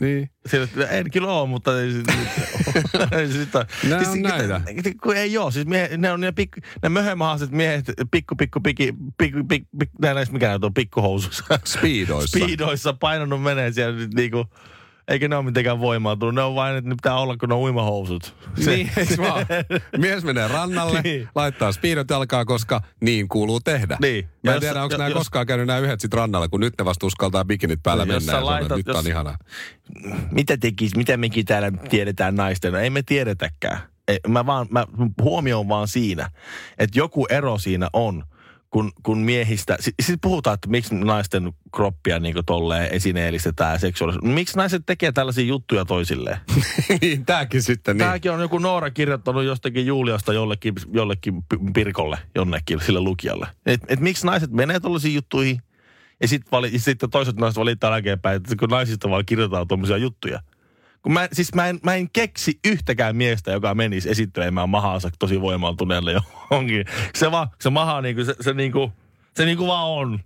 Niin. 0.00 0.30
Sillä, 0.46 0.88
en 0.90 1.10
kyllä 1.10 1.28
ole, 1.32 1.48
mutta 1.48 1.80
ei, 1.80 1.92
sit- 1.92 2.06
ei 3.18 3.28
sitä. 3.28 3.66
Nää 3.88 4.10
on 4.10 4.22
näitä. 4.22 4.60
Kun 5.02 5.16
ei 5.16 5.38
ole, 5.38 5.52
siis 5.52 5.66
miehet, 5.66 6.00
ne 6.00 6.12
on 6.12 6.20
ne, 6.20 6.32
pikku, 6.32 6.60
ne 6.82 6.88
möhömahaiset 6.88 7.50
miehet, 7.50 7.84
pikku, 8.10 8.36
pikku, 8.36 8.60
pikki, 8.60 8.94
pikku, 9.18 9.44
pikku, 9.48 9.68
pikku, 9.78 9.96
näissä 10.00 10.32
mikä 10.32 10.48
näitä 10.48 10.66
on, 10.66 10.74
pikkuhousussa. 10.74 11.44
Speedoissa. 11.64 12.38
Speedoissa 12.38 12.92
painanut 12.92 13.42
menee 13.42 13.72
siellä 13.72 14.08
niinku, 14.14 14.46
eikä 15.08 15.28
ne 15.28 15.36
ole 15.36 15.44
mitenkään 15.44 15.80
voimaantunut. 15.80 16.34
Ne 16.34 16.42
on 16.42 16.54
vain, 16.54 16.76
että 16.76 16.88
ne 16.88 16.94
pitää 16.94 17.18
olla, 17.18 17.36
kun 17.36 17.48
ne 17.48 17.54
on 17.54 17.60
uimahousut. 17.60 18.34
Niin, 18.66 18.90
eiks 18.96 19.18
vaan? 19.18 19.46
Mies 19.98 20.24
menee 20.24 20.48
rannalle, 20.48 21.00
Niin. 21.02 21.28
laittaa 21.34 21.72
speedot 21.72 22.10
jalkaa, 22.10 22.44
koska 22.44 22.80
niin 23.00 23.28
kuuluu 23.28 23.60
tehdä. 23.60 23.96
Niin. 24.02 24.28
Mä 24.44 24.50
en 24.50 24.54
Jos- 24.54 24.60
tiedä, 24.60 24.82
onko 24.82 24.96
nämä 24.96 25.08
jos- 25.08 25.18
koskaan 25.18 25.46
käynyt 25.46 25.66
nämä 25.66 25.78
yhdet 25.78 26.00
sit 26.00 26.14
rannalle, 26.14 26.48
kun 26.48 26.60
nyt 26.60 26.74
ne 26.78 26.84
vasta 26.84 27.06
uskaltaa 27.06 27.44
bikinit 27.44 27.80
päällä 27.82 28.02
Jos 28.02 28.08
mennä. 28.26 28.32
sä 28.32 28.40
laitat- 28.46 28.76
nyt 28.76 28.88
on 28.88 28.94
jos- 28.94 29.06
ihanaa. 29.06 29.36
mitä 30.30 30.56
tekis, 30.56 30.96
mitä 30.96 31.16
mekin 31.16 31.44
täällä 31.46 31.70
tiedetään 31.90 32.34
naisten? 32.36 32.72
No, 32.72 32.78
ei 32.78 32.90
me 32.90 33.02
tiedetäkään. 33.02 33.78
Ei, 34.08 34.18
mä 34.28 34.46
vaan, 34.46 34.66
mä 34.70 34.86
huomioon 35.22 35.68
vaan 35.68 35.88
siinä, 35.88 36.30
että 36.78 36.98
joku 36.98 37.26
ero 37.30 37.58
siinä 37.58 37.88
on, 37.92 38.24
kun, 38.70 38.92
kun 39.02 39.18
miehistä, 39.18 39.76
sitten 39.80 40.06
sit 40.06 40.20
puhutaan, 40.20 40.54
että 40.54 40.68
miksi 40.68 40.94
naisten 40.94 41.52
kroppia 41.74 42.18
niin 42.18 42.36
tolleen 42.46 42.92
esineellistetään 42.92 43.80
seksuaalisesti. 43.80 44.28
Miksi 44.28 44.56
naiset 44.56 44.82
tekee 44.86 45.12
tällaisia 45.12 45.44
juttuja 45.44 45.84
toisilleen? 45.84 46.36
niin, 47.02 47.26
tääkin 47.26 47.62
sitten. 47.62 47.96
Niin. 47.96 48.04
Tämäkin 48.06 48.32
on 48.32 48.40
joku 48.40 48.58
Noora 48.58 48.90
kirjoittanut 48.90 49.44
jostakin 49.44 49.86
Juliasta 49.86 50.32
jollekin, 50.32 50.74
jollekin 50.92 51.42
pi- 51.42 51.72
Pirkolle, 51.74 52.18
jonnekin, 52.34 52.80
sille 52.80 53.00
lukijalle. 53.00 53.46
Et, 53.66 53.80
et 53.88 54.00
miksi 54.00 54.26
naiset 54.26 54.50
menee 54.50 54.80
tollaisiin 54.80 55.14
juttuihin 55.14 55.62
ja 56.20 56.28
sitten 56.28 56.70
sit 56.76 56.98
toiset 57.10 57.36
naiset 57.36 57.58
valittaa 57.58 57.90
jälkeenpäin, 57.90 58.36
että 58.36 58.56
kun 58.56 58.68
naisista 58.68 59.10
vaan 59.10 59.26
kirjoitetaan 59.26 59.68
tuommoisia 59.68 59.96
juttuja. 59.96 60.40
Kun 61.02 61.12
mä, 61.12 61.28
siis 61.32 61.54
mä 61.54 61.66
en, 61.66 61.80
mä 61.84 61.94
en 61.94 62.10
keksi 62.10 62.58
yhtäkään 62.66 63.16
miestä, 63.16 63.52
joka 63.52 63.74
menisi 63.74 64.10
esittelemään 64.10 64.68
mahaansa 64.68 65.10
tosi 65.18 65.40
voimaltuneelle 65.40 66.12
johonkin. 66.12 66.84
Se 67.14 67.30
vaan, 67.30 67.48
se 67.60 67.70
maha 67.70 68.00
niinku, 68.00 68.24
se, 68.24 68.34
se 68.40 68.52
niinku, 68.52 68.92
se 69.36 69.44
niinku 69.44 69.66
vaan 69.66 69.86
on. 69.86 70.20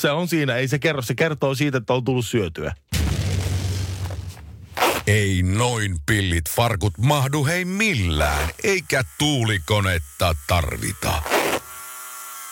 Se 0.00 0.10
on 0.10 0.28
siinä, 0.28 0.54
ei 0.54 0.68
se 0.68 0.78
kerro, 0.78 1.02
se 1.02 1.14
kertoo 1.14 1.54
siitä, 1.54 1.78
että 1.78 1.92
on 1.92 2.04
tullut 2.04 2.26
syötyä. 2.26 2.74
Ei 5.06 5.42
noin 5.42 5.96
pillit 6.06 6.44
farkut 6.50 6.98
mahdu 6.98 7.44
hei 7.44 7.64
millään, 7.64 8.48
eikä 8.64 9.04
tuulikonetta 9.18 10.36
tarvita. 10.48 11.22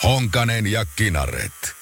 Honkanen 0.03 0.67
ja 0.67 0.85
Kinaret. 0.95 1.80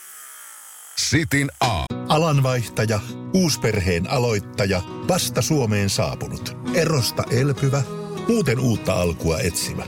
Sitin 0.99 1.51
A. 1.59 1.85
Alanvaihtaja, 2.07 2.99
uusperheen 3.33 4.09
aloittaja, 4.09 4.81
vasta 5.07 5.41
Suomeen 5.41 5.89
saapunut, 5.89 6.57
erosta 6.73 7.23
elpyvä, 7.31 7.83
muuten 8.27 8.59
uutta 8.59 8.93
alkua 8.93 9.39
etsimä. 9.39 9.83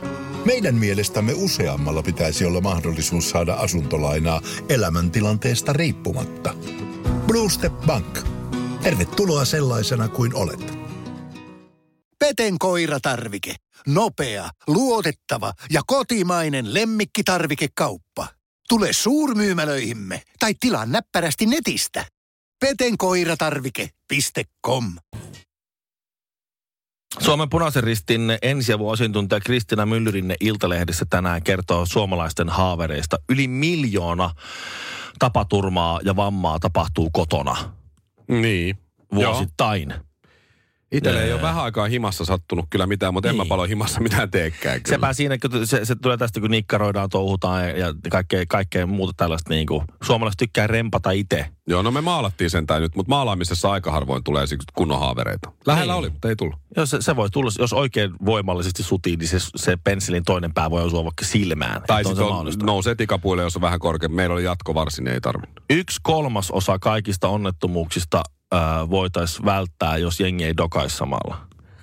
Meidän 0.46 0.76
mielestämme 0.76 1.34
useammalla 1.36 2.04
pitäisi 2.04 2.46
olla 2.46 2.62
mahdollisuus 2.62 3.30
saada 3.30 3.54
asuntolainaa 3.54 4.42
elämäntilanteesta 4.70 5.74
riippumatta. 5.74 6.54
Blue 7.28 7.50
Step 7.50 7.74
Bank. 7.74 8.20
Tervetuloa 8.84 9.46
sellaisena 9.46 10.08
kuin 10.08 10.36
olet. 10.36 10.78
Peten 12.20 12.60
koiratarvike. 12.60 13.56
Nopea, 13.88 14.50
luotettava 14.68 15.54
ja 15.72 15.82
kotimainen 15.88 16.74
lemmikkitarvikekauppa. 16.74 18.41
Tule 18.72 18.94
suurmyymälöihimme 18.94 20.22
tai 20.40 20.54
tilaa 20.60 20.86
näppärästi 20.86 21.46
netistä. 21.46 22.06
petenkoiratarvike.com 22.60 24.94
Suomen 27.20 27.50
punaisen 27.50 27.84
ristin 27.84 28.22
ensiavuasiantuntija 28.42 29.40
Kristina 29.40 29.86
Myllyrinne 29.86 30.36
Iltalehdessä 30.40 31.06
tänään 31.10 31.44
kertoo 31.44 31.86
suomalaisten 31.86 32.50
haavereista. 32.50 33.18
Yli 33.30 33.48
miljoona 33.48 34.30
tapaturmaa 35.20 36.00
ja 36.04 36.16
vammaa 36.16 36.60
tapahtuu 36.60 37.10
kotona 37.10 37.74
Niin. 38.28 38.78
Joo. 39.12 39.46
Itselle 40.92 41.24
ei 41.24 41.34
ole 41.34 41.42
vähän 41.42 41.64
aikaa 41.64 41.88
himassa 41.88 42.26
sattunut 42.26 42.66
kyllä 42.70 42.88
mitään, 42.88 43.14
mutta 43.14 43.30
en 43.30 43.36
mä 43.36 43.44
Niin. 43.44 43.50
paljon 43.50 43.70
himassa 43.70 44.00
mitään 44.00 44.32
teekään 44.32 44.82
kyllä. 44.84 44.96
Sepä 44.98 45.14
siinä, 45.14 45.38
kun 45.38 45.68
se, 45.68 45.86
se 45.86 45.96
tulee 45.96 46.18
tästä, 46.18 46.40
kun 46.40 46.52
nikkaroidaan, 46.52 47.10
touhutaan 47.10 47.64
ja, 47.70 47.78
ja 47.78 47.94
kaikkea, 48.10 48.46
kaikkea 48.50 48.86
muuta 48.88 49.14
tällaista. 49.18 49.50
Niin 49.54 49.68
kuin, 49.68 49.82
suomalaiset 50.04 50.38
tykkää 50.38 50.68
rempata 50.68 51.12
itse. 51.12 51.46
Joo, 51.68 51.82
no 51.82 51.92
me 51.92 52.02
maalattiin 52.02 52.50
sentään 52.50 52.82
nyt, 52.82 52.96
mutta 52.96 53.10
maalaamisessa 53.10 53.72
aika 53.72 53.92
harvoin 53.92 54.24
tulee 54.24 54.48
siksi 54.48 54.68
kunnon 54.76 55.00
haavereita. 55.00 55.52
Lähellä 55.68 55.94
Niin. 55.94 56.00
oli, 56.00 56.10
mutta 56.10 56.30
ei 56.30 56.36
tullut. 56.36 56.56
Jos 56.78 56.90
se, 56.90 56.98
se 57.02 57.16
voi 57.16 57.30
tulla, 57.30 57.52
jos 57.60 57.74
oikein 57.74 58.12
voimallisesti 58.26 58.84
sutii, 58.84 59.16
niin 59.16 59.28
se, 59.28 59.38
se 59.56 59.78
pensselin 59.84 60.24
toinen 60.26 60.54
pää 60.54 60.70
voi 60.72 60.84
osua 60.84 61.04
vaikka 61.04 61.26
silmään. 61.26 61.82
Tai 61.88 62.04
sitten 62.06 62.26
nousee 62.66 62.96
tikapuille, 62.96 63.44
jos 63.44 63.56
on 63.56 63.62
vähän 63.62 63.80
korkeampi. 63.80 64.16
Meillä 64.16 64.34
oli 64.34 64.44
jatkovarsi, 64.44 65.04
niin 65.04 65.14
ei 65.14 65.22
tarvinnut. 65.22 65.60
Yksi 65.70 66.00
kolmas 66.04 66.52
osa 66.52 66.80
kaikista 66.80 67.28
onnettomuuksista 67.28 68.24
voitaisiin 68.90 69.46
välttää, 69.46 69.98
jos 69.98 70.20
jengi 70.20 70.44
ei 70.44 70.58
dokaisi 70.58 70.98
samalla. 70.98 71.38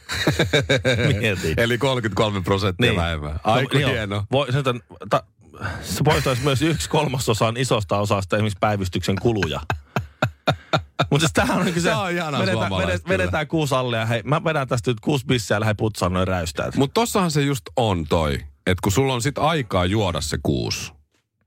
Eli 1.57 1.79
33 1.79 2.41
prosenttia 2.41 2.91
Niin. 2.91 3.01
vähemmän. 3.01 3.41
Aika 3.45 3.79
No, 3.79 3.89
hieno. 3.89 4.25
Voi, 4.33 4.53
se, 4.53 4.63
ta, 5.11 5.23
se 5.83 6.05
poistaisi 6.05 6.43
myös 6.43 6.63
yksi 6.63 6.89
kolmasosan 6.89 7.57
isosta 7.57 7.99
osasta 7.99 8.37
esimerkiksi 8.37 8.59
päivystyksen 8.61 9.17
kuluja. 9.23 9.61
Mutta 11.11 11.19
siis 11.19 11.33
tämähän 11.33 11.59
on 11.59 11.65
niin 11.65 11.83
se, 11.83 11.95
on 11.95 12.11
ihanaa 12.13 12.41
vedetään, 12.41 12.73
vedet, 12.79 13.09
vedetään 13.09 13.47
kuusi 13.49 13.75
alle 13.75 13.97
ja 13.97 14.07
hei, 14.07 14.23
mä 14.25 14.45
vedän 14.45 14.69
tästä 14.69 14.91
nyt 14.91 15.01
kuusi 15.01 15.27
bissiä 15.27 15.57
ja 15.57 15.61
lähden 15.61 15.77
putsaan 15.77 16.13
noin 16.13 16.29
räystäät. 16.29 16.77
Mutta 16.77 16.95
tossahan 16.95 17.31
se 17.31 17.43
just 17.43 17.65
on 17.77 18.05
toi, 18.09 18.35
että 18.67 18.83
kun 18.83 18.93
sulla 18.93 19.15
on 19.15 19.23
sit 19.23 19.39
aikaa 19.39 19.85
juoda 19.85 20.21
se 20.21 20.39
kuusi 20.43 20.93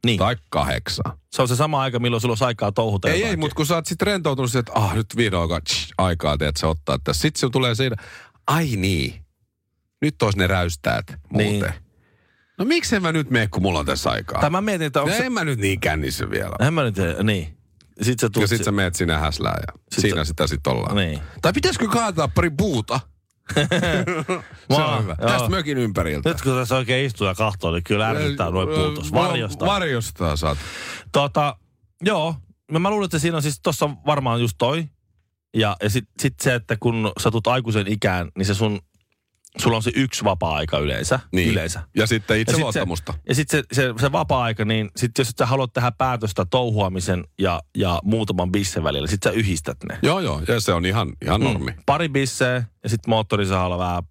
Niin. 0.05 0.19
tai 0.19 0.35
kahdeksan. 0.49 1.17
Se 1.31 1.41
on 1.41 1.47
se 1.47 1.55
sama 1.55 1.81
aika, 1.81 1.99
milloin 1.99 2.21
sulla 2.21 2.31
olisi 2.31 2.43
aikaa 2.43 2.71
touhuta 2.71 3.09
Ei, 3.09 3.23
ei, 3.23 3.37
mutta 3.37 3.55
kun 3.55 3.65
sä 3.65 3.75
oot 3.75 3.85
sit 3.85 4.01
rentoutunut 4.01 4.55
että 4.55 4.71
ah, 4.75 4.95
nyt 4.95 5.17
vihdoin 5.17 5.61
aikaa, 5.97 6.37
teet 6.37 6.57
sä 6.57 6.67
ottaa 6.67 6.99
tässä. 7.03 7.21
Sitten 7.21 7.39
se 7.39 7.49
tulee 7.49 7.75
siinä, 7.75 7.95
ai 8.47 8.75
niin, 8.75 9.25
nyt 10.01 10.21
olisi 10.21 10.37
ne 10.37 10.47
räystäät 10.47 11.05
muuten. 11.29 11.59
Niin. 11.59 11.73
No 12.57 12.65
miksi 12.65 12.95
en 12.95 13.01
mä 13.01 13.11
nyt 13.11 13.29
mene, 13.29 13.47
kun 13.47 13.61
mulla 13.61 13.79
on 13.79 13.85
tässä 13.85 14.09
aikaa? 14.09 14.41
Tai 14.41 14.49
mä 14.49 14.61
mietin, 14.61 14.87
että 14.87 14.99
no 14.99 15.03
onko 15.03 15.17
se... 15.17 15.25
en 15.25 15.33
mä 15.33 15.43
nyt 15.43 15.59
niin 15.59 15.79
kännissä 15.79 16.29
vielä. 16.29 16.55
En 16.59 16.73
mä 16.73 16.83
nyt, 16.83 16.95
niin. 17.23 17.57
Sitten 18.01 18.19
se 18.19 18.25
Ja 18.25 18.29
tuli... 18.29 18.47
sit 18.47 18.63
sä 18.63 18.71
meet 18.71 18.95
sinne 18.95 19.15
häslään 19.15 19.63
ja 19.67 19.79
Sit 19.91 20.01
siinä 20.01 20.17
sä- 20.17 20.25
sitä 20.25 20.47
sit 20.47 20.67
ollaan. 20.67 20.95
Niin. 20.95 21.19
Tai 21.41 21.53
pitäisikö 21.53 21.87
kaataa 21.87 22.27
pari 22.27 22.49
puuta? 22.49 22.99
Se 24.75 24.81
on 24.81 25.03
hyvä. 25.03 25.15
joo. 25.19 25.29
Tästä 25.29 25.49
mökin 25.49 25.77
ympäriltä. 25.77 26.29
Nyt 26.29 26.41
kun 26.41 26.55
tässä 26.55 26.75
oikein 26.75 27.05
istuu 27.05 27.27
ja 27.27 27.35
kahtoo, 27.35 27.71
niin 27.71 27.83
kyllä 27.83 28.09
ärsyttää 28.09 28.49
noin 28.49 28.69
puutos. 28.69 29.11
Varjosta. 29.13 29.65
Varjosta 29.65 30.35
saat. 30.35 30.57
Tota, 31.11 31.55
joo. 32.03 32.35
No 32.71 32.79
mä 32.79 32.89
luulen, 32.89 33.05
että 33.05 33.19
siinä 33.19 33.37
on 33.37 33.43
siis 33.43 33.59
tossa 33.63 33.89
varmaan 34.05 34.41
just 34.41 34.55
toi. 34.57 34.85
Ja, 35.53 35.75
ja 35.83 35.89
sitten 35.89 36.13
sit 36.21 36.39
se, 36.41 36.55
että 36.55 36.77
kun 36.79 37.11
sä 37.19 37.31
tulet 37.31 37.47
aikuisen 37.47 37.87
ikään, 37.87 38.31
niin 38.37 38.45
se 38.45 38.53
sun, 38.53 38.79
sulla 39.57 39.75
on 39.75 39.83
se 39.83 39.91
yksi 39.95 40.23
vapaa-aika 40.23 40.79
yleensä. 40.79 41.19
Niin. 41.31 41.49
yleensä. 41.49 41.81
Ja 41.95 42.07
sitten 42.07 42.39
itse 42.39 42.51
Ja 42.51 42.55
sit 42.55 42.63
luottamusta. 42.63 43.13
Se, 43.13 43.19
ja 43.29 43.35
sitten 43.35 43.63
se, 43.71 43.81
se, 43.81 43.93
se 43.99 44.11
vapaa-aika, 44.11 44.65
niin 44.65 44.89
sitten 44.95 45.23
jos 45.23 45.33
sä 45.39 45.45
haluat 45.45 45.73
tehdä 45.73 45.91
päätöstä 45.91 46.45
touhuamisen 46.45 47.23
ja, 47.39 47.61
ja 47.77 47.99
muutaman 48.03 48.51
bissen 48.51 48.83
välillä, 48.83 49.07
sitten 49.07 49.31
sä 49.31 49.37
yhdistät 49.39 49.77
ne. 49.89 49.99
Joo, 50.03 50.19
joo. 50.19 50.41
Ja 50.47 50.59
se 50.59 50.73
on 50.73 50.85
ihan, 50.85 51.13
ihan 51.25 51.41
normi. 51.41 51.71
Mm. 51.71 51.83
Pari 51.85 52.09
bisseä 52.09 52.63
ja 52.83 52.89
sitten 52.89 53.09
moottorisahalla 53.09 53.77
vähän, 53.77 54.03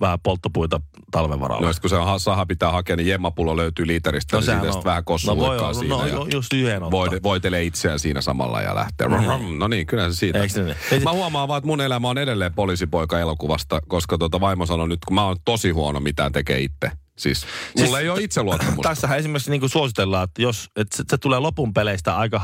vähän 0.00 0.20
polttopuita 0.20 0.80
talven 1.10 1.40
varalle. 1.40 1.66
No 1.66 1.72
kun 1.80 1.90
se 1.90 1.96
on, 1.96 2.20
saha 2.20 2.46
pitää 2.46 2.72
hakea, 2.72 2.96
niin 2.96 3.08
jemmapullo 3.08 3.56
löytyy 3.56 3.86
liiteristä, 3.86 4.36
no, 4.36 4.40
niin 4.40 4.60
siitä 4.62 4.78
on- 4.78 4.84
vähän 4.84 5.04
kossuu 5.04 5.34
no 5.34 5.40
voi 5.40 5.56
no, 5.56 5.74
siinä. 5.74 5.94
No, 5.94 6.06
ja 6.06 6.26
just 6.32 6.50
voide, 6.90 7.20
voitelee 7.22 7.64
itseään 7.64 7.98
siinä 7.98 8.20
samalla 8.20 8.62
ja 8.62 8.74
lähtee. 8.74 9.08
Mm. 9.08 9.58
No 9.58 9.68
niin, 9.68 9.86
kyllä 9.86 10.10
se 10.10 10.16
siitä. 10.16 10.42
Eikö 10.42 10.74
niin? 10.90 11.02
Mä 11.02 11.12
huomaan 11.12 11.48
vaan, 11.48 11.58
että 11.58 11.66
mun 11.66 11.80
elämä 11.80 12.08
on 12.08 12.18
edelleen 12.18 12.54
poliisipoika 12.54 13.20
elokuvasta, 13.20 13.80
koska 13.88 14.18
tota 14.18 14.40
vaimo 14.40 14.66
sanoi 14.66 14.88
nyt, 14.88 15.04
kun 15.06 15.14
mä 15.14 15.24
oon 15.24 15.36
tosi 15.44 15.70
huono 15.70 16.00
mitään 16.00 16.32
tekee 16.32 16.60
itse. 16.60 16.90
Siis, 17.18 17.46
mulla 17.76 17.88
Siis 17.88 18.00
ei 18.02 18.08
ole 18.08 18.22
itseluottamusta. 18.22 18.88
Tässähän 18.88 19.18
esimerkiksi 19.18 19.50
niin 19.50 19.68
suositellaan, 19.68 20.24
että 20.24 20.42
jos 20.42 20.68
että 20.76 20.96
se, 20.96 21.02
se 21.10 21.18
tulee 21.18 21.38
lopun 21.38 21.74
peleistä 21.74 22.16
aika 22.16 22.40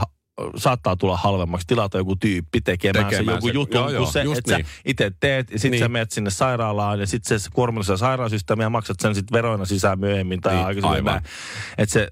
saattaa 0.56 0.96
tulla 0.96 1.16
halvemmaksi 1.16 1.66
tilata 1.66 1.98
joku 1.98 2.16
tyyppi 2.16 2.60
tekemään, 2.60 3.06
Tekemään 3.06 3.24
se 3.26 3.32
joku 3.36 3.46
se. 3.48 3.54
juttu, 3.54 3.76
Joo, 3.76 3.90
joo, 3.90 4.02
kun 4.04 4.12
se, 4.12 4.22
just 4.22 4.38
että 4.38 4.56
niin. 4.56 4.66
sä 4.66 4.72
itse 4.84 5.12
teet, 5.20 5.50
ja 5.50 5.58
sitten 5.58 5.70
Niin. 5.70 5.84
sä 5.84 5.88
menet 5.88 6.10
sinne 6.10 6.30
sairaalaan, 6.30 7.00
ja 7.00 7.06
sitten 7.06 7.40
se 7.40 7.50
kuormillisella 7.52 7.96
sairaansysteemiä 7.96 8.68
maksat 8.70 9.00
sen 9.00 9.14
sitten 9.14 9.32
veroina 9.36 9.64
sisään 9.64 10.00
myöhemmin 10.00 10.40
tai 10.40 10.54
Niin, 10.54 10.66
aikaisemmin. 10.66 10.96
aivan. 11.08 11.22
Et 11.78 11.90
se, 11.90 12.08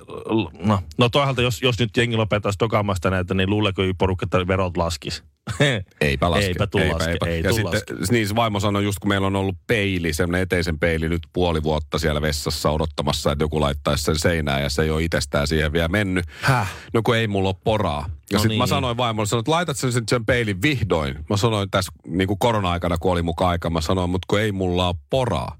no, 0.62 0.82
no 0.98 1.08
toisaalta, 1.08 1.42
jos, 1.42 1.62
jos 1.62 1.78
nyt 1.78 1.96
jengi 1.96 2.16
lopettaisi 2.16 2.58
dokaamasta 2.58 3.10
näitä, 3.10 3.34
niin 3.34 3.50
luuleeko 3.50 3.82
porukka, 3.98 4.24
että 4.24 4.46
verot 4.46 4.76
laskis? 4.76 5.24
Eipä 6.00 6.30
laske. 6.30 6.46
Eipä 6.46 6.66
tuu 6.66 6.80
laske, 6.80 7.18
ei 7.26 7.42
ja 7.42 7.52
sitten, 7.52 7.72
laske. 7.72 7.94
niin 8.10 8.36
vaimo 8.36 8.60
sanoi 8.60 8.84
just, 8.84 8.98
kun 8.98 9.08
meillä 9.08 9.26
on 9.26 9.36
ollut 9.36 9.56
peili, 9.66 10.12
semmoinen 10.12 10.42
eteisen 10.42 10.78
peili 10.78 11.08
nyt 11.08 11.22
puoli 11.32 11.62
vuotta 11.62 11.98
siellä 11.98 12.22
vessassa 12.22 12.70
odottamassa, 12.70 13.32
että 13.32 13.44
joku 13.44 13.60
laittaisi 13.60 14.04
sen 14.04 14.18
seinään 14.18 14.62
ja 14.62 14.68
se 14.70 14.82
ei 14.82 14.90
ole 14.90 15.02
itsestään 15.02 15.46
siihen 15.46 15.72
vielä 15.72 15.88
mennyt. 15.88 16.24
Häh? 16.40 16.72
No 16.94 17.02
kun 17.02 17.16
ei 17.16 17.28
mulla 17.28 17.48
ole 17.48 17.56
poraa. 17.64 18.06
Ja 18.30 18.38
No 18.38 18.42
sitten 18.42 18.58
mä 18.58 18.64
niin. 18.64 18.68
sanoin 18.68 18.96
vaimolle, 18.96 19.26
sanoin, 19.26 19.42
että 19.42 19.50
laitat 19.50 19.76
sen, 19.76 19.92
sen, 19.92 20.26
peilin 20.26 20.62
vihdoin. 20.62 21.24
Mä 21.30 21.36
sanoin 21.36 21.70
tässä 21.70 21.92
niin 22.06 22.28
kuin 22.28 22.38
korona-aikana, 22.38 22.98
kun 22.98 23.12
oli 23.12 23.22
mukaan 23.22 23.50
aika, 23.50 23.70
mä 23.70 23.80
sanoin, 23.80 24.10
mutta 24.10 24.26
kun 24.28 24.40
ei 24.40 24.52
mulla 24.52 24.88
ole 24.88 24.96
poraa. 25.10 25.56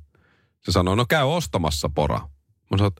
Se 0.60 0.72
sanoi, 0.72 0.96
no 0.96 1.04
käy 1.08 1.24
ostamassa 1.24 1.90
pora. 1.94 2.18
Mä 2.70 2.76
sanoin, 2.76 2.94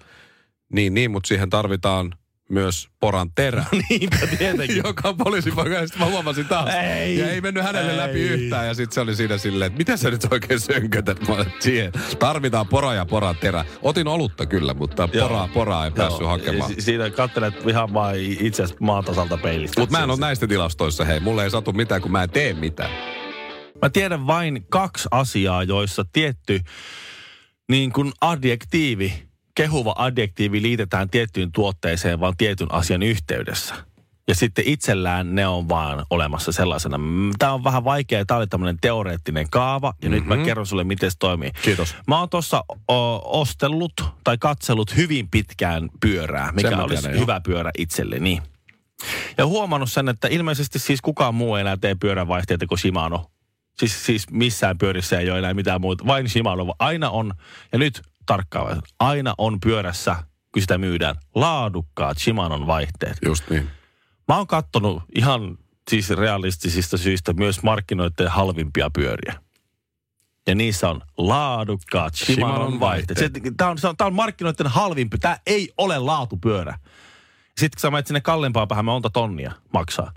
niin, 0.73 0.95
niin, 0.95 1.11
mutta 1.11 1.29
siihen 1.29 1.51
tarvitaan 1.51 2.13
myös 2.51 2.89
poran 3.01 3.31
terä. 3.35 3.65
Niinpä 3.91 4.17
tietenkin. 4.39 4.77
joka. 4.85 5.15
Ja 5.35 5.43
sitten 5.43 5.99
mä 5.99 6.07
huomasin 6.07 6.47
taas. 6.47 6.69
Ei. 6.75 7.19
ja 7.19 7.31
ei 7.31 7.41
mennyt 7.41 7.65
hänelle 7.65 7.93
Ei. 7.93 7.99
läpi 7.99 8.21
yhtään. 8.21 8.67
Ja 8.67 8.75
sitten 8.75 8.95
se 8.95 9.01
oli 9.01 9.17
siinä 9.17 9.39
silleen, 9.39 9.67
että 9.67 9.79
mitä 9.79 9.97
sä 9.97 10.11
nyt 10.11 10.27
oikein 10.31 10.61
sönkötät? 10.61 11.29
Mä 11.29 11.35
olin, 11.35 11.53
siihen 11.61 11.93
tarvitaan 12.19 12.67
pora 12.69 12.95
ja 12.95 13.05
poran 13.07 13.37
terä. 13.41 13.65
Otin 13.83 14.09
olutta 14.09 14.47
kyllä, 14.47 14.75
mutta 14.75 15.09
Joo. 15.13 15.29
poraa, 15.29 15.49
poraa 15.49 15.85
ei 15.85 15.91
päässyt 15.91 16.27
hakemaan. 16.27 16.75
Si- 16.75 16.81
Siinä 16.81 17.11
katselet 17.11 17.55
ihan 17.67 17.95
vaan 17.95 18.15
itse 18.17 18.65
maan 18.81 19.05
tasalta 19.05 19.37
peilistä. 19.39 19.81
Mutta 19.81 19.99
mä 19.99 20.05
en 20.05 20.11
ole 20.11 20.19
näistä 20.21 20.47
tilastoissa, 20.47 21.05
hei. 21.05 21.21
Mulle 21.21 21.45
ei 21.45 21.51
satu 21.51 21.73
mitään, 21.73 22.03
kun 22.03 22.13
mä 22.13 22.23
en 22.23 22.31
tee 22.31 22.53
mitään. 22.55 22.91
Mä 23.83 23.91
tiedän 23.91 24.27
vain 24.27 24.67
kaksi 24.71 25.09
asiaa, 25.11 25.63
joissa 25.63 26.05
tietty 26.13 26.61
niin 27.71 27.93
kuin 27.93 28.13
adjektiivi 28.21 29.30
kehuva 29.61 29.95
adjektiivi 29.99 30.63
liitetään 30.63 31.11
tiettyyn 31.11 31.53
tuotteeseen, 31.53 32.21
vaan 32.21 32.37
tietyn 32.37 32.75
asian 32.75 33.03
yhteydessä. 33.03 33.75
Ja 34.29 34.35
sitten 34.35 34.65
itsellään 34.67 35.35
ne 35.35 35.47
on 35.47 35.69
vaan 35.69 36.07
olemassa 36.11 36.53
sellaisena. 36.53 37.01
Tämä 37.39 37.53
on 37.53 37.65
vähän 37.65 37.85
vaikea, 37.85 38.25
tämä 38.25 38.39
oli 38.39 38.47
tämmöinen 38.47 38.77
teoreettinen 38.81 39.51
kaava, 39.51 39.95
ja 40.03 40.09
mm-hmm. 40.09 40.29
nyt 40.29 40.39
mä 40.39 40.45
kerron 40.45 40.67
sulle, 40.67 40.85
miten 40.85 41.11
se 41.11 41.17
toimii. 41.19 41.51
Kiitos. 41.63 41.97
Mä 42.07 42.19
oon 42.19 42.29
tuossa 42.29 42.65
ostellut 43.25 43.93
tai 44.25 44.39
katsellut 44.39 44.97
hyvin 44.97 45.29
pitkään 45.31 45.89
pyörää, 46.01 46.53
mikä 46.53 46.69
Sen 46.69 46.81
olisi 46.81 47.03
tiedän, 47.03 47.21
hyvä 47.21 47.41
pyörä 47.41 47.71
itselleni. 47.79 48.43
Ja 49.39 49.47
huomannut 49.47 49.93
sen, 49.93 50.09
että 50.09 50.29
ilmeisesti 50.29 50.79
siis 50.79 51.01
kukaan 51.01 51.35
muu 51.35 51.57
ei 51.57 51.61
enää 51.61 51.77
tee 51.77 51.95
pyöränvaihteita 51.95 52.67
kuin 52.67 52.79
Shimano. 52.79 53.31
Siis, 53.79 54.07
siis 54.07 54.31
missään 54.31 54.79
pyörissä 54.79 55.19
ei 55.19 55.31
ole 55.31 55.39
enää 55.39 55.55
mitään 55.55 55.81
muuta. 55.81 56.07
Vain 56.07 56.29
Shimano. 56.29 56.75
Aina 56.79 57.11
on, 57.11 57.33
ja 57.73 57.79
nyt 57.79 58.03
tarkkaan, 58.31 58.83
aina 58.99 59.35
on 59.39 59.61
pyörässä, 59.61 60.17
kun 60.53 60.63
sitä 60.63 60.79
myydään, 60.79 61.17
laadukkaat 61.35 62.19
Shimanon 62.19 62.67
vaihteet. 62.67 63.19
Just 63.27 63.51
niin. 63.51 63.71
Mä 64.29 64.37
oon 64.37 64.47
kattonut 64.47 65.03
ihan 65.15 65.59
siis 65.91 66.11
realistisista 66.11 66.97
syistä 66.97 67.33
myös 67.33 67.63
markkinoiden 67.63 68.29
halvimpia 68.29 68.91
pyöriä. 68.91 69.35
Ja 70.47 70.55
niissä 70.55 70.91
on 70.91 71.01
laadukkaat 71.19 72.15
Shimanon 72.15 72.81
vaihteet. 72.81 73.21
vaihteet. 73.21 73.57
Tämä 73.57 73.71
on, 73.71 73.79
se 73.79 73.89
on, 73.89 73.97
tää 73.97 74.07
on 74.07 74.15
markkinoiden 74.15 74.67
halvimpi. 74.67 75.19
Tämä 75.19 75.39
ei 75.47 75.73
ole 75.79 75.99
laatupyörä. 75.99 76.79
Sitten 77.47 77.71
kun 77.77 77.81
sä 77.81 77.91
menet 77.91 78.07
sinne 78.07 78.21
kalliimpaan 78.21 78.69
päähän, 78.69 78.85
monta 78.85 79.11
tonnia 79.11 79.53
maksaa. 79.73 80.13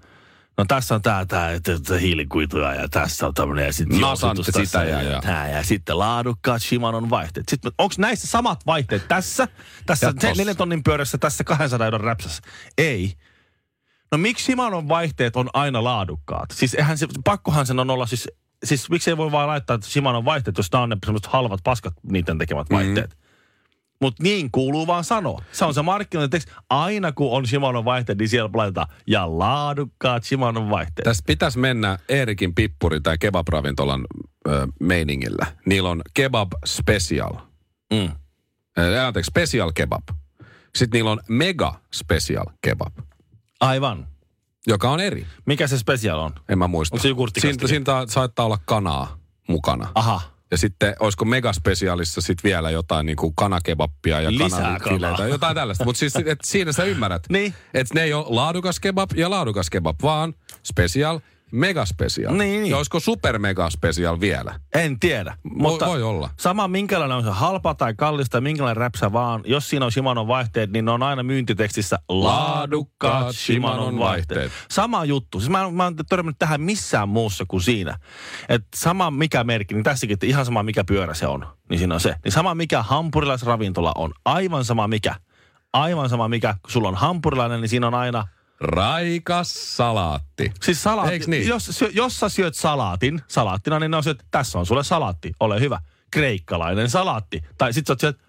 No 0.57 0.65
tässä 0.67 0.95
on 0.95 1.01
tää, 1.01 1.25
tää, 1.25 1.59
tää, 1.59 1.79
tää 1.87 1.97
hiilikuituja 1.97 2.73
ja 2.75 2.89
tässä 2.89 3.27
on 3.27 3.33
tämmöinen 3.33 3.65
ja 3.65 3.73
sitten 3.73 4.01
Nasantti 4.01 4.25
jousitus 4.39 4.45
tässä 4.45 4.65
sitä 4.65 4.83
ja- 4.83 5.01
ja- 5.01 5.21
tää, 5.21 5.49
ja 5.49 5.63
sitten 5.63 5.99
laadukkaat 5.99 6.61
Shimanon 6.61 7.09
vaihteet. 7.09 7.49
Sitten 7.49 7.71
onko 7.77 7.95
näissä 7.97 8.27
samat 8.27 8.65
vaihteet 8.65 9.07
tässä, 9.07 9.47
tässä 9.85 10.13
Ja. 10.23 10.33
4 10.35 10.55
tonnin 10.55 10.83
pyörässä, 10.83 11.17
tässä 11.17 11.43
200 11.43 11.85
euron 11.87 12.01
räpsässä? 12.01 12.41
Ei. 12.77 13.13
No 14.11 14.17
miksi 14.17 14.45
Shimanon 14.45 14.87
vaihteet 14.89 15.35
on 15.35 15.49
aina 15.53 15.83
laadukkaat? 15.83 16.51
Siis 16.51 16.73
eihän 16.73 16.97
se, 16.97 17.07
pakkohan 17.23 17.65
sen 17.65 17.79
on 17.79 17.89
olla 17.89 18.05
siis, 18.05 18.27
siis 18.63 18.89
miksi 18.89 19.09
ei 19.09 19.17
voi 19.17 19.31
vaan 19.31 19.47
laittaa, 19.47 19.75
että 19.75 19.87
Shimanon 19.87 20.25
vaihteet, 20.25 20.57
jos 20.57 20.71
nämä 20.71 20.83
on 20.83 20.89
ne 20.89 20.97
semmoiset 21.05 21.31
halvat 21.33 21.59
paskat 21.63 21.93
niiden 22.11 22.37
tekemät 22.37 22.67
vaihteet. 22.71 23.09
Mm. 23.09 23.22
Mutta 24.01 24.23
niin 24.23 24.51
kuuluu 24.51 24.87
vaan 24.87 25.03
sanoa. 25.03 25.43
Se 25.51 25.65
on 25.65 25.73
se 25.73 25.81
markkinointiteksti. 25.81 26.51
Aina 26.69 27.11
kun 27.11 27.31
on 27.37 27.47
Shimanon 27.47 27.85
vaihteet, 27.85 28.17
niin 28.17 28.29
siellä 28.29 28.49
laitetaan 28.53 28.87
ja 29.07 29.39
laadukkaat 29.39 30.23
Shimanon 30.23 30.69
vaihteet. 30.69 31.03
Tässä 31.03 31.23
pitäisi 31.27 31.59
mennä 31.59 31.99
Eerikin 32.09 32.55
pippuri 32.55 33.01
tai 33.01 33.17
kebab-ravintolan 33.17 34.05
ö, 34.47 34.67
meiningillä. 34.79 35.45
Niillä 35.65 35.89
on 35.89 36.01
kebab 36.13 36.51
special. 36.65 37.33
Mm. 37.93 38.11
Ö, 38.79 39.05
anteeksi, 39.07 39.27
special 39.29 39.71
kebab. 39.75 40.03
Sitten 40.75 40.97
niillä 40.97 41.11
on 41.11 41.19
mega 41.29 41.79
special 41.93 42.45
kebab, 42.61 42.93
Aivan. 43.59 44.07
joka 44.67 44.91
on 44.91 44.99
eri. 44.99 45.27
Mikä 45.45 45.67
se 45.67 45.77
special 45.77 46.19
on? 46.19 46.31
En 46.49 46.57
mä 46.57 46.67
muista. 46.67 46.95
Onko 46.95 47.27
se 47.27 47.41
Siinä, 47.41 47.67
siinä 47.67 47.85
saattaa 48.07 48.45
olla 48.45 48.57
kanaa 48.65 49.17
mukana. 49.47 49.87
Aha. 49.95 50.21
Ja 50.53 50.57
sitten 50.57 50.95
olisiko 50.99 51.25
megaspesiaalissa 51.25 52.21
sitten 52.21 52.49
vielä 52.49 52.69
jotain 52.69 53.05
niin 53.05 53.15
kuin 53.15 53.35
kanakebappia 53.35 54.21
ja 54.21 54.29
kanafileitä, 54.37 55.15
kanaa. 55.15 55.27
jotain 55.27 55.55
tällaista. 55.55 55.83
Mutta 55.85 55.99
siis 55.99 56.15
et 56.15 56.39
siinä 56.43 56.71
sä 56.71 56.83
ymmärrät. 56.83 57.23
Niin. 57.29 57.53
Että 57.73 57.93
ne 57.93 58.03
ei 58.03 58.13
ole 58.13 58.25
laadukas 58.29 58.79
kebab 58.79 59.09
ja 59.15 59.29
laadukas 59.29 59.69
kebab, 59.69 59.95
vaan 60.01 60.33
special, 60.63 61.19
mega 61.53 61.85
special. 61.85 62.33
Niin, 62.33 62.61
niin. 62.61 62.69
Ja 62.69 62.77
olisiko 62.77 62.99
super 62.99 63.39
mega 63.39 63.69
special 63.69 64.19
vielä? 64.19 64.59
En 64.73 64.99
tiedä. 64.99 65.37
Voi- 65.59 65.79
voi 65.79 66.03
olla. 66.03 66.29
Sama 66.39 66.67
minkälainen 66.67 67.17
on 67.17 67.23
se 67.23 67.29
halpa 67.29 67.75
tai 67.75 67.93
kallista, 67.93 68.41
minkälainen 68.41 68.77
räpsä 68.77 69.13
vaan. 69.13 69.41
Jos 69.45 69.69
siinä 69.69 69.85
on 69.85 69.91
Shimanon 69.91 70.27
vaihteet, 70.27 70.71
niin 70.71 70.85
ne 70.85 70.91
on 70.91 71.03
aina 71.03 71.23
myyntitekstissä 71.23 71.99
laadukkaat 72.09 73.35
Shimanon 73.35 73.99
vaihteet. 73.99 74.51
Sama 74.71 75.05
juttu. 75.05 75.39
Siis 75.39 75.49
mä, 75.49 75.71
mä 75.71 75.87
en 75.87 75.95
törmännyt 76.09 76.39
tähän 76.39 76.61
missään 76.61 77.09
muussa 77.09 77.45
kuin 77.47 77.61
siinä. 77.61 77.97
Että 78.49 78.67
sama 78.75 79.11
mikä 79.11 79.43
merkki, 79.43 79.73
niin 79.73 79.83
tässäkin, 79.83 80.13
että 80.13 80.25
ihan 80.25 80.45
sama 80.45 80.63
mikä 80.63 80.83
pyörä 80.83 81.13
se 81.13 81.27
on, 81.27 81.45
niin 81.69 81.79
siinä 81.79 81.93
on 81.93 82.01
se. 82.01 82.15
Niin 82.23 82.31
sama 82.31 82.55
mikä 82.55 82.81
hampurilaisravintola 82.81 83.91
on, 83.95 84.13
aivan 84.25 84.65
sama 84.65 84.87
mikä. 84.87 85.15
Aivan 85.73 86.09
sama 86.09 86.27
mikä, 86.27 86.55
kun 86.61 86.71
sulla 86.71 86.87
on 86.87 86.95
hampurilainen, 86.95 87.61
niin 87.61 87.69
siinä 87.69 87.87
on 87.87 87.93
aina 87.93 88.27
Raikas 88.63 89.77
salaatti. 89.77 90.51
Siis 90.61 90.83
salaatti, 90.83 91.13
Eiks 91.13 91.27
niin? 91.27 91.47
jos, 91.47 91.85
jos 91.93 92.19
sä 92.19 92.29
syöt 92.29 92.55
salaatin, 92.55 93.21
salaattina, 93.27 93.79
niin 93.79 93.91
ne 93.91 93.97
on 93.97 94.03
syöt, 94.03 94.23
tässä 94.31 94.59
on 94.59 94.65
sulle 94.65 94.83
salaatti, 94.83 95.31
ole 95.39 95.59
hyvä. 95.59 95.79
Kreikkalainen 96.11 96.89
salaatti. 96.89 97.41
Tai 97.57 97.73
sit 97.73 97.87
sä 97.87 97.93
oot 97.93 97.99
syöt, 97.99 98.19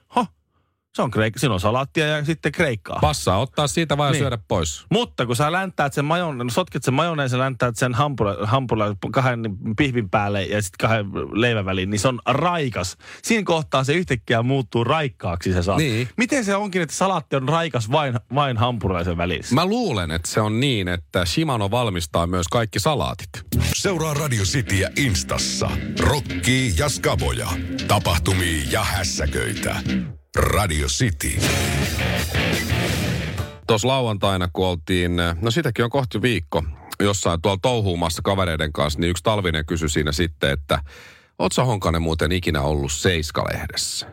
se 0.97 1.03
on 1.03 1.11
kreik, 1.11 1.39
siinä 1.39 1.55
on 1.55 1.61
salaattia 1.61 2.07
ja 2.07 2.25
sitten 2.25 2.53
kreikkaa. 2.53 2.99
Passaa 3.01 3.39
ottaa 3.39 3.67
siitä 3.67 3.97
vaan 3.97 4.13
Niin. 4.13 4.19
ja 4.19 4.25
syödä 4.25 4.39
pois. 4.49 4.85
Mutta 4.91 5.27
kun 5.27 5.37
sä 5.37 5.53
läntäät 5.53 5.93
sen 5.93 6.05
majon, 6.05 6.51
sotket 6.51 6.83
sen 6.85 6.95
majoneesin, 6.95 7.39
läntäät 7.39 7.77
sen 7.77 7.95
hampura 8.43 8.97
kahden 9.13 9.43
pihvin 9.77 10.11
päälle 10.11 10.43
ja 10.45 10.63
sitten 10.63 10.89
kahden 10.89 11.07
leivän 11.33 11.65
väliin, 11.65 11.91
niin 11.91 11.99
se 11.99 12.09
on 12.09 12.21
raikas. 12.27 12.97
Siinä 13.23 13.43
kohtaa 13.45 13.85
se 13.85 13.93
yhtäkkiä 13.93 14.43
muuttuu 14.43 14.85
raikkaaksi 14.85 15.53
se 15.53 15.63
saa. 15.63 15.77
Niin. 15.77 16.09
Miten 16.17 16.45
se 16.45 16.57
onkin, 16.57 16.83
että 16.83 16.95
salaatti 16.97 17.37
on 17.37 17.49
raikas 17.49 17.91
vain, 17.91 18.15
vain 18.35 18.57
hampurilaisen 18.57 19.17
välissä? 19.17 19.55
Mä 19.55 19.67
luulen, 19.67 20.11
että 20.11 20.29
se 20.31 20.41
on 20.41 20.61
niin, 20.61 20.89
että 20.89 21.25
Shimano 21.25 21.71
valmistaa 21.71 22.27
myös 22.27 22.47
kaikki 22.51 22.81
salaatit. 22.81 23.29
Seuraa 23.77 24.15
Radio 24.15 24.43
Cityä 24.45 24.91
Instassa. 24.97 25.71
Rokkii 26.01 26.75
ja 26.79 26.89
skaboja. 26.89 27.49
Tapahtumia 27.89 28.63
ja 28.71 28.85
hässäköitä. 28.85 29.77
Radio 30.37 30.87
City. 30.87 31.41
Tuossa 33.67 33.89
lauantaina, 33.89 34.49
kun 34.53 34.67
oltiin, 34.67 35.13
no 35.43 35.51
sitäkin 35.51 35.85
on 35.85 35.91
kohti 35.91 36.23
viikko, 36.23 36.63
jossain 37.01 37.43
tuolla 37.43 37.59
touhuumassa 37.63 38.23
kavereiden 38.23 38.73
kanssa, 38.73 39.01
niin 39.01 39.11
yksi 39.11 39.23
talvinen 39.23 39.67
kysyi 39.67 39.89
siinä 39.89 40.13
sitten, 40.13 40.51
että 40.51 40.79
oot 41.39 41.53
sä 41.53 41.65
Honkanen 41.65 42.03
muuten 42.03 42.33
ikinä 42.33 42.61
ollut 42.63 42.93
Seiska-lehdessä? 42.93 44.07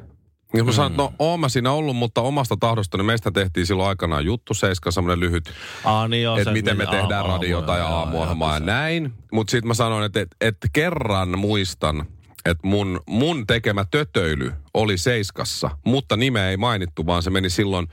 Ja 0.53 0.63
mä 0.63 0.71
sanoin, 0.71 0.91
että 0.91 1.03
no 1.03 1.13
oon 1.19 1.39
mä 1.39 1.49
siinä 1.49 1.71
ollut, 1.71 1.95
mutta 1.95 2.21
omasta 2.21 2.57
tahdostani 2.59 3.03
meistä 3.03 3.31
tehtiin 3.31 3.65
silloin 3.67 3.89
aikanaan 3.89 4.25
juttu 4.25 4.53
Seiska, 4.53 4.91
semmoinen 4.91 5.19
lyhyt 5.19 5.51
Ah, 5.83 6.09
niin 6.09 6.23
joo, 6.23 6.37
että 6.37 6.43
se- 6.49 6.51
miten 6.53 6.77
me 6.77 6.83
aamu- 6.83 6.91
tehdään 6.91 7.21
aamu- 7.25 7.33
radiota 7.33 7.77
ja 7.77 7.87
aamuohjelmaa 7.87 8.53
ja 8.53 8.59
näin. 8.59 9.13
Mutta 9.31 9.51
sitten 9.51 9.67
mä 9.67 9.73
sanoin, 9.73 10.05
että, 10.05 10.19
että, 10.21 10.35
että 10.41 10.67
kerran 10.73 11.39
muistan, 11.39 12.05
että 12.45 12.67
mun, 12.67 12.99
mun 13.07 13.47
tekemä 13.47 13.85
tötöily 13.91 14.51
oli 14.73 14.97
Seiskassa, 14.97 15.69
mutta 15.85 16.17
nimeä 16.17 16.49
ei 16.49 16.57
mainittu, 16.57 17.05
vaan 17.05 17.23
se 17.23 17.29
meni 17.29 17.49
silloin 17.49 17.87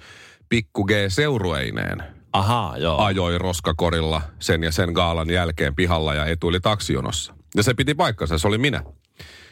Pikku 0.49 0.85
G 0.85 0.91
seurueineen. 1.09 2.03
Ahaa, 2.33 2.79
joo. 2.79 2.99
Ajoi 2.99 3.39
roskakorilla 3.39 4.23
sen 4.39 4.63
ja 4.63 4.73
sen 4.73 4.93
gaalan 4.93 5.31
jälkeen 5.31 5.75
pihalla 5.75 6.15
ja 6.15 6.27
etuili 6.27 6.61
taksijonossa. 6.61 7.35
Ja 7.57 7.63
se 7.63 7.75
piti 7.75 7.95
paikkansa, 7.95 8.39
se 8.39 8.49
oli 8.49 8.59
minä. 8.59 8.83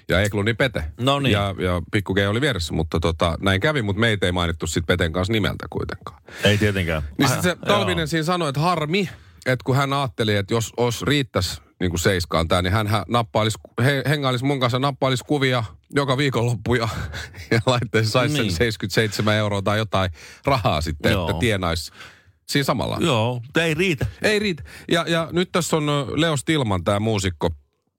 Ja 0.08 0.20
Ekluni 0.20 0.54
Pete. 0.54 0.84
No 1.00 1.20
niin. 1.20 1.32
Ja, 1.32 1.54
ja 1.58 1.82
Pikku 1.92 2.14
G 2.14 2.18
oli 2.28 2.40
vieressä, 2.40 2.74
mutta 2.74 3.00
tota, 3.00 3.38
näin 3.40 3.60
kävi, 3.60 3.82
mutta 3.82 4.00
meitä 4.00 4.26
ei 4.26 4.32
mainittu 4.32 4.66
sitten 4.66 4.86
Peten 4.86 5.12
kanssa 5.12 5.32
nimeltä 5.32 5.66
kuitenkaan. 5.70 6.22
Ei 6.44 6.58
tietenkään. 6.58 7.02
Niin 7.18 7.26
Ah, 7.26 7.32
sit 7.32 7.42
se 7.42 7.56
Talvinen 7.66 8.08
siinä 8.08 8.24
sanoi, 8.24 8.48
että 8.48 8.60
harmi, 8.60 9.08
että 9.46 9.64
kun 9.64 9.76
hän 9.76 9.92
ajatteli, 9.92 10.36
että 10.36 10.54
jos, 10.54 10.72
jos 10.78 11.02
riittäisi 11.02 11.60
niin 11.80 11.90
kuin 11.90 12.00
seiskaan 12.00 12.48
tämä, 12.48 12.62
niin 12.62 12.72
hän 12.72 12.88
nappailisi, 13.08 13.58
he, 13.84 14.02
hengailisi 14.08 14.44
mun 14.44 14.60
kanssa, 14.60 14.78
nappailisi 14.78 15.24
kuvia 15.26 15.64
joka 15.94 16.16
viikonloppu 16.16 16.74
ja, 16.74 16.88
ja 17.50 17.60
laitteessa 17.66 18.12
saisi 18.12 18.34
Niin. 18.34 18.44
sen 18.50 18.56
77 18.56 19.34
euroa 19.34 19.62
tai 19.62 19.78
jotain 19.78 20.10
rahaa 20.46 20.80
sitten, 20.80 21.12
Joo. 21.12 21.28
että 21.30 21.40
tienaisi 21.40 21.92
siinä 22.48 22.64
samalla. 22.64 22.96
Joo, 23.00 23.40
mutta 23.44 23.62
ei 23.64 23.74
riitä. 23.74 24.06
Ei 24.22 24.38
riitä. 24.38 24.62
Ja, 24.90 25.04
ja 25.08 25.28
nyt 25.32 25.52
tässä 25.52 25.76
on 25.76 25.86
Leo 26.20 26.36
Stilman, 26.36 26.84
tämä 26.84 27.00
muusikko, 27.00 27.50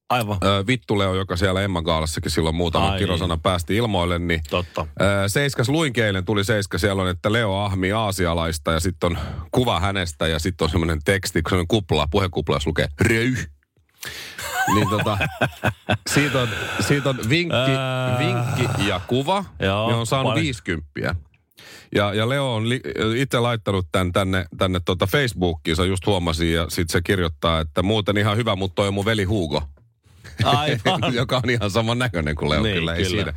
Aivan. 0.10 0.38
ö, 0.44 0.63
Vittu 0.68 1.00
Leo, 1.00 1.13
joka 1.16 1.36
siellä 1.38 1.62
Emma 1.62 1.82
Gaalassakin 1.82 2.32
silloin 2.32 2.56
muutaman 2.56 2.92
Ai 2.92 3.00
kirosana 3.00 3.38
päästi 3.38 3.76
ilmoille, 3.76 4.20
niin 4.20 4.42
Totta. 4.50 4.88
Ö, 5.02 5.30
Seiskas 5.30 5.70
luinkin 5.70 6.04
eilen, 6.04 6.26
tuli 6.26 6.44
Seiska, 6.44 6.78
siellä 6.78 7.02
on, 7.02 7.10
että 7.10 7.34
Leo 7.34 7.56
ahmi 7.56 7.92
aasialaista 7.92 8.72
ja 8.72 8.80
sitten 8.80 9.08
on 9.12 9.18
kuva 9.52 9.80
hänestä 9.80 10.28
ja 10.28 10.40
sitten 10.40 10.66
on 10.66 10.70
semmoinen 10.70 11.00
teksti, 11.06 11.42
kun 11.42 11.50
semmoinen 11.50 11.68
kupla, 11.68 12.08
puhekupla, 12.12 12.56
jos 12.56 12.68
lukee 12.68 12.88
röy. 13.02 13.36
Niin 14.76 14.90
tota, 14.90 15.18
siitä 16.08 16.42
on, 16.42 16.50
siitä 16.80 17.10
on 17.10 17.18
vinkki, 17.30 17.72
vinkki 18.20 18.88
ja 18.88 19.02
kuva, 19.08 19.46
Joo, 19.60 19.90
ja 19.90 19.96
on 19.98 20.08
saanut 20.08 20.32
paljon. 20.32 20.44
50. 20.44 21.16
Ja, 21.96 22.14
ja 22.14 22.30
Leo 22.30 22.56
on 22.56 22.70
li, 22.70 22.82
itse 23.16 23.40
laittanut 23.40 23.88
tämän 23.92 24.14
tänne, 24.14 24.46
tänne 24.58 24.80
tota 24.86 25.08
Facebookiinsa, 25.08 25.86
just 25.86 26.06
huomasin, 26.06 26.54
ja 26.54 26.66
sitten 26.70 26.92
se 26.92 27.02
kirjoittaa, 27.02 27.60
että 27.60 27.84
muuten 27.84 28.18
ihan 28.18 28.38
hyvä, 28.38 28.56
mutta 28.56 28.76
toi 28.76 28.88
on 28.88 28.94
mun 28.94 29.06
veli 29.06 29.24
Hugo. 29.24 29.64
Aivan. 30.43 31.13
joka 31.21 31.38
on 31.43 31.50
ihan 31.50 31.71
saman 31.71 32.00
näköinen 32.00 32.36
kuin 32.36 32.50
Leo, 32.50 32.63
Niin, 32.63 32.76
kyllä, 32.76 32.95
ei 32.95 33.04
kyllä. 33.04 33.23
siinä. 33.23 33.34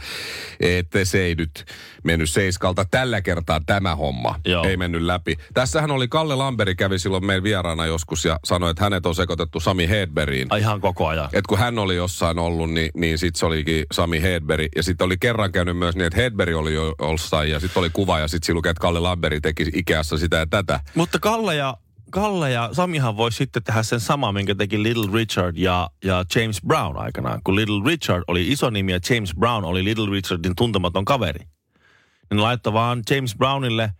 Että 0.60 1.04
se 1.04 1.22
ei 1.22 1.34
nyt 1.34 1.64
mennyt 2.04 2.30
seiskalta. 2.30 2.84
Tällä 2.90 3.20
kertaa 3.22 3.60
tämä 3.66 3.96
homma 3.96 4.40
Joo. 4.44 4.64
ei 4.64 4.76
mennyt 4.76 5.02
läpi. 5.02 5.36
Tässähän 5.54 5.90
oli 5.90 6.08
Kalle 6.08 6.34
Lamberi 6.34 6.74
kävi 6.74 6.98
silloin 6.98 7.26
meidän 7.26 7.42
vieraana 7.44 7.86
joskus 7.86 8.24
ja 8.24 8.38
sanoi, 8.44 8.70
että 8.70 8.84
hänet 8.84 9.06
on 9.06 9.14
sekoitettu 9.14 9.60
Sami 9.60 9.88
Hedbergiin. 9.88 10.46
Ai 10.50 10.60
ihan 10.60 10.80
koko 10.80 11.06
ajan. 11.06 11.28
Et 11.32 11.46
kun 11.46 11.58
hän 11.58 11.78
oli 11.78 11.96
jossain 11.96 12.38
ollut, 12.38 12.70
niin, 12.70 12.90
niin 12.94 13.18
sitten 13.18 13.38
se 13.38 13.46
olikin 13.46 13.84
Sami 13.92 14.22
Hedberg. 14.22 14.66
Ja 14.76 14.82
sitten 14.82 15.04
oli 15.04 15.16
kerran 15.18 15.52
käynyt 15.52 15.76
myös 15.78 15.96
niin, 15.96 16.06
että 16.06 16.20
Hedberg 16.20 16.56
oli 16.56 16.74
jo 16.74 16.94
jossain 17.02 17.50
ja 17.50 17.60
sitten 17.60 17.80
oli 17.80 17.90
kuva 17.90 18.18
ja 18.18 18.28
sitten 18.28 18.54
lukee, 18.54 18.70
että 18.70 18.80
Kalle 18.80 19.00
Lamberi 19.00 19.40
teki 19.40 19.66
Ikeassa 19.74 20.18
sitä 20.18 20.36
ja 20.36 20.46
tätä. 20.46 20.80
Mutta 20.94 21.18
Kalle 21.18 21.54
ja, 21.54 21.76
Kalle 22.10 22.50
ja 22.50 22.68
Samihan 22.72 23.16
voisi 23.16 23.36
sitten 23.36 23.62
tehdä 23.62 23.82
sen 23.82 24.00
sama, 24.00 24.32
minkä 24.32 24.54
teki 24.54 24.82
Little 24.82 25.10
Richard 25.14 25.56
ja, 25.56 25.90
ja 26.04 26.24
James 26.34 26.60
Brown 26.66 26.96
aikanaan. 26.96 27.40
Kun 27.44 27.56
Little 27.56 27.82
Richard 27.86 28.24
oli 28.28 28.48
iso 28.48 28.70
nimi 28.70 28.92
ja 28.92 28.98
James 29.10 29.34
Brown 29.34 29.64
oli 29.64 29.84
Little 29.84 30.10
Richardin 30.10 30.56
tuntematon 30.56 31.04
kaveri. 31.04 31.38
Niin 31.40 32.36
ne 32.36 32.42
laittoi 32.42 32.72
vaan 32.72 33.02
James 33.10 33.36
Brownille 33.36 33.90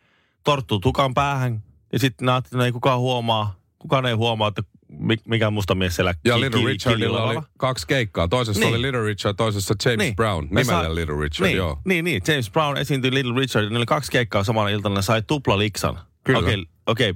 torttu 0.45 0.81
tukan 0.81 1.15
päähän 1.15 1.63
ja 1.93 1.99
sitten 1.99 2.27
ne 2.27 2.37
että 2.37 2.65
ei 2.65 2.73
kukaan 2.73 2.99
huomaa, 3.01 3.55
kukaan 3.79 4.07
ei 4.07 4.15
huomaa, 4.15 4.49
että 4.49 4.63
mi- 4.89 5.17
mikä 5.29 5.51
musta 5.51 5.75
mies 5.75 5.97
siellä 5.97 6.15
Ja 6.25 6.35
ki- 6.35 6.41
Little 6.41 6.61
ki- 6.61 6.67
Richardilla 6.67 7.23
oli 7.23 7.41
kaksi 7.59 7.87
keikkaa. 7.87 8.29
Toisessa 8.29 8.61
Niin. 8.61 8.75
oli 8.75 8.83
Little 8.83 9.05
Richard, 9.05 9.37
toisessa 9.37 9.75
James 9.85 9.99
Niin. 9.99 10.17
Brown. 10.17 10.45
Nimellä 10.45 10.65
sai- 10.65 10.95
Little 10.95 11.21
Richard, 11.21 11.47
niin, 11.47 11.57
joo. 11.57 11.79
Niin, 11.85 12.05
niin. 12.05 12.23
James 12.29 12.51
Brown 12.51 12.77
esiintyi 12.77 13.15
Little 13.15 13.35
Richard. 13.41 13.65
Niillä 13.65 13.79
oli 13.79 13.87
kaksi 13.87 14.13
keikkaa 14.13 14.45
samana 14.45 14.69
iltana. 14.69 14.95
Ne 14.95 15.03
sai 15.03 15.23
tupla 15.23 15.59
liksan. 15.59 15.99
Kyllä. 16.25 16.39
Okei, 16.39 16.65
okei. 16.87 17.15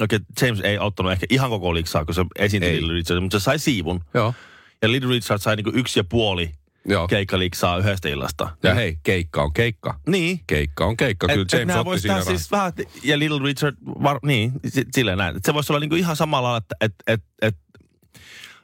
Okei, 0.00 0.18
James 0.42 0.60
ei 0.60 0.78
ottanut 0.78 1.12
ehkä 1.12 1.26
ihan 1.30 1.50
koko 1.50 1.74
liksaa, 1.74 2.04
kun 2.04 2.14
se 2.14 2.24
esiintyi. 2.38 2.72
Little 2.76 2.92
Richard, 2.94 3.20
mutta 3.20 3.38
se 3.38 3.42
sai 3.42 3.58
siivun. 3.58 4.00
Joo. 4.14 4.34
Ja 4.82 4.92
Little 4.92 5.10
Richard 5.10 5.40
sai 5.40 5.56
niinku 5.56 5.72
yksi 5.74 5.98
ja 6.00 6.04
puoli 6.04 6.50
joo. 6.88 7.08
keikkaliksaa 7.08 7.78
yhdestä 7.78 8.08
illasta. 8.08 8.48
Ja 8.62 8.74
hei, 8.74 8.98
keikka 9.02 9.42
on 9.42 9.52
keikka. 9.52 10.00
Niin. 10.06 10.40
Keikka 10.46 10.86
on 10.86 10.96
keikka. 10.96 11.26
Kyllä 11.26 11.42
Et- 11.42 11.54
et 11.54 11.60
James 11.60 11.66
nämä 11.66 11.80
otti 11.80 12.00
siinä 12.00 12.22
siis 12.24 12.50
vähän, 12.50 12.72
ja 13.04 13.18
Little 13.18 13.38
Richard, 13.44 13.76
var, 14.02 14.18
niin, 14.22 14.52
si- 14.68 14.86
silleen 14.94 15.18
näin. 15.18 15.36
Et 15.36 15.44
se 15.44 15.54
voisi 15.54 15.72
olla 15.72 15.80
niinku 15.80 15.96
ihan 15.96 16.16
samalla, 16.16 16.56
että 16.56 16.74
et, 16.80 16.94
et, 17.06 17.22
et 17.42 17.56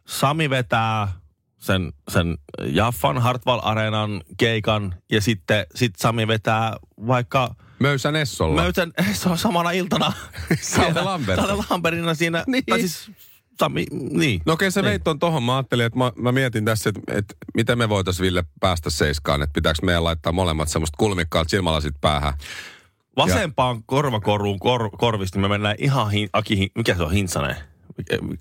Sami 0.07 0.51
vetää 0.51 1.09
sen, 1.59 1.92
sen 2.11 2.38
Jaffan 2.66 3.18
Hartwall 3.18 3.61
Areenan 3.62 4.23
keikan 4.37 4.94
ja 5.11 5.20
sitten 5.20 5.66
sit 5.75 5.94
Sami 5.97 6.27
vetää 6.29 6.77
vaikka 7.07 7.55
Möysä 7.88 8.12
Nessolla. 8.12 8.62
Möytän, 8.62 8.92
se 9.12 9.29
on 9.29 9.38
samana 9.38 9.70
iltana. 9.70 10.12
Kalle 10.77 11.03
Lambert. 11.03 11.40
Kalle 11.40 11.64
Lambertina 11.70 12.14
siinä. 12.14 12.44
Niin. 12.47 12.64
Tai 12.66 12.81
siis, 12.81 13.11
Sami, 13.59 13.87
niin. 14.11 14.40
No 14.47 14.53
okei, 14.53 14.70
sä 14.70 14.83
Niin. 14.83 14.90
veit 14.90 15.05
ton 15.05 15.18
tohon. 15.18 15.42
Mä 15.42 15.57
ajattelin, 15.57 15.87
että 15.87 15.99
mä, 15.99 16.12
mä 16.16 16.33
mietin 16.33 16.64
tässä, 16.64 16.90
että, 16.90 17.01
että 17.18 17.35
miten 17.55 17.79
me 17.79 17.88
voitais 17.88 18.20
Ville 18.20 18.44
päästä 18.61 18.90
seiskaan. 18.90 19.42
Että 19.42 19.53
pitääkö 19.55 19.79
meidän 19.83 20.05
laittaa 20.05 20.33
molemmat 20.33 20.68
semmoista 20.68 20.97
kulmikkaat 20.99 21.49
silmälasit 21.51 21.94
päähän. 22.01 22.33
Vasempaan 23.16 23.83
korvakoruun 23.87 24.59
kor, 24.59 24.90
korvista 24.99 25.38
me 25.38 25.49
mennään 25.49 25.77
ihan 25.79 26.11
hin, 26.11 26.29
Aki, 26.33 26.70
mikä 26.75 26.94
se 26.94 27.03
on, 27.03 27.12
Hintsanen? 27.12 27.57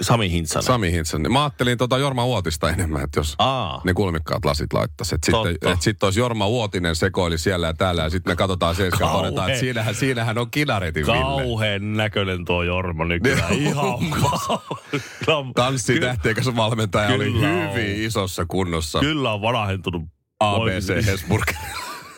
Sami 0.01 0.31
Hintsanen. 0.31 0.63
Sami 0.65 0.91
Hintsan. 0.91 1.31
Mä 1.31 1.43
ajattelin 1.43 1.77
tota 1.77 1.97
Jorma 1.97 2.25
Uotista 2.25 2.69
enemmän, 2.69 3.03
että 3.03 3.19
jos 3.19 3.35
Aa. 3.37 3.81
ne 3.83 3.93
kulmikkaat 3.93 4.45
lasit 4.45 4.73
laittaisi. 4.73 5.15
Että 5.15 5.31
sitten, 5.31 5.71
et 5.71 5.81
sit 5.81 6.03
olisi 6.03 6.19
Jorma 6.19 6.47
Uotinen 6.47 6.95
sekoili 6.95 7.37
siellä 7.37 7.67
ja 7.67 7.73
täällä 7.73 8.03
ja 8.03 8.09
sitten 8.09 8.31
me 8.31 8.35
katsotaan 8.35 8.75
seiskaan 8.75 9.11
ja 9.11 9.17
todetaan, 9.17 9.49
että 9.49 9.59
siinähän, 9.59 9.95
siinähän 9.95 10.37
on 10.37 10.51
kinaretin 10.51 11.05
Ville. 11.05 11.19
Kauheen 11.21 11.93
näköinen 11.93 12.45
tuo 12.45 12.63
Jorma 12.63 13.05
nykyään. 13.05 13.53
Ihan 13.59 13.99
kauhean. 14.21 15.53
Tanssitähteikäs 15.53 16.55
valmentaja 16.55 17.09
oli 17.15 17.31
Kyllä 17.31 17.47
on. 17.47 17.73
hyvin 17.73 18.01
isossa 18.03 18.45
kunnossa. 18.45 18.99
Kyllä 18.99 19.33
on 19.33 19.41
varahentunut. 19.41 20.03
ABC 20.39 21.05
Hesburg. 21.05 21.51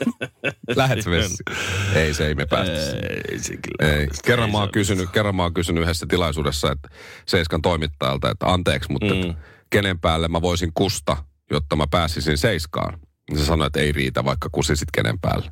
Lähet 0.76 1.06
vessiin. 1.06 1.38
Ei 1.96 2.14
se, 2.14 2.28
ei 2.28 2.36
me 2.36 2.46
päästä. 2.46 2.74
Ei 3.32 3.40
se 3.40 3.58
kyllä. 3.58 3.94
Ei. 3.94 4.08
Kerran, 4.26 4.52
mä 4.52 4.58
oon 4.58 4.68
se- 4.68 4.72
kysynyt, 4.72 5.10
kerran 5.10 5.36
mä 5.36 5.44
oon 5.44 5.54
kysynyt 5.54 5.84
yhdessä 5.84 6.06
tilaisuudessa, 6.10 6.72
että 6.72 6.90
Seiskan 7.26 7.62
toimittajalta, 7.62 8.32
että 8.32 8.46
anteeksi, 8.46 8.92
mutta 8.92 9.14
mm. 9.14 9.22
että 9.22 9.34
kenen 9.70 10.00
päälle 10.00 10.28
mä 10.28 10.42
voisin 10.42 10.72
kusta, 10.74 11.18
jotta 11.52 11.76
mä 11.76 11.86
pääsisin 11.92 12.38
Seiskaan. 12.38 13.00
Niin 13.30 13.40
se 13.40 13.46
sanoi, 13.46 13.68
että 13.68 13.80
ei 13.80 13.92
riitä, 13.92 14.26
vaikka 14.26 14.50
kusisit 14.52 14.92
kenen 14.94 15.20
päälle. 15.20 15.52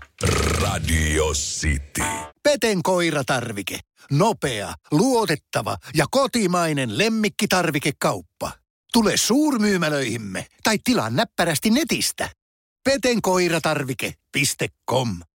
Radio 0.62 1.26
City. 1.34 2.04
Peten 2.44 2.84
koiratarvike. 2.84 3.80
Nopea, 4.12 4.74
luotettava 4.92 5.78
ja 5.96 6.06
kotimainen 6.12 6.98
lemmikkitarvikekauppa. 6.98 8.52
Tule 8.94 9.18
suurmyymälöihimme 9.18 10.46
tai 10.64 10.78
tilaa 10.84 11.10
näppärästi 11.10 11.70
netistä. 11.70 12.30
petenkoiratarvike.com 12.84 15.24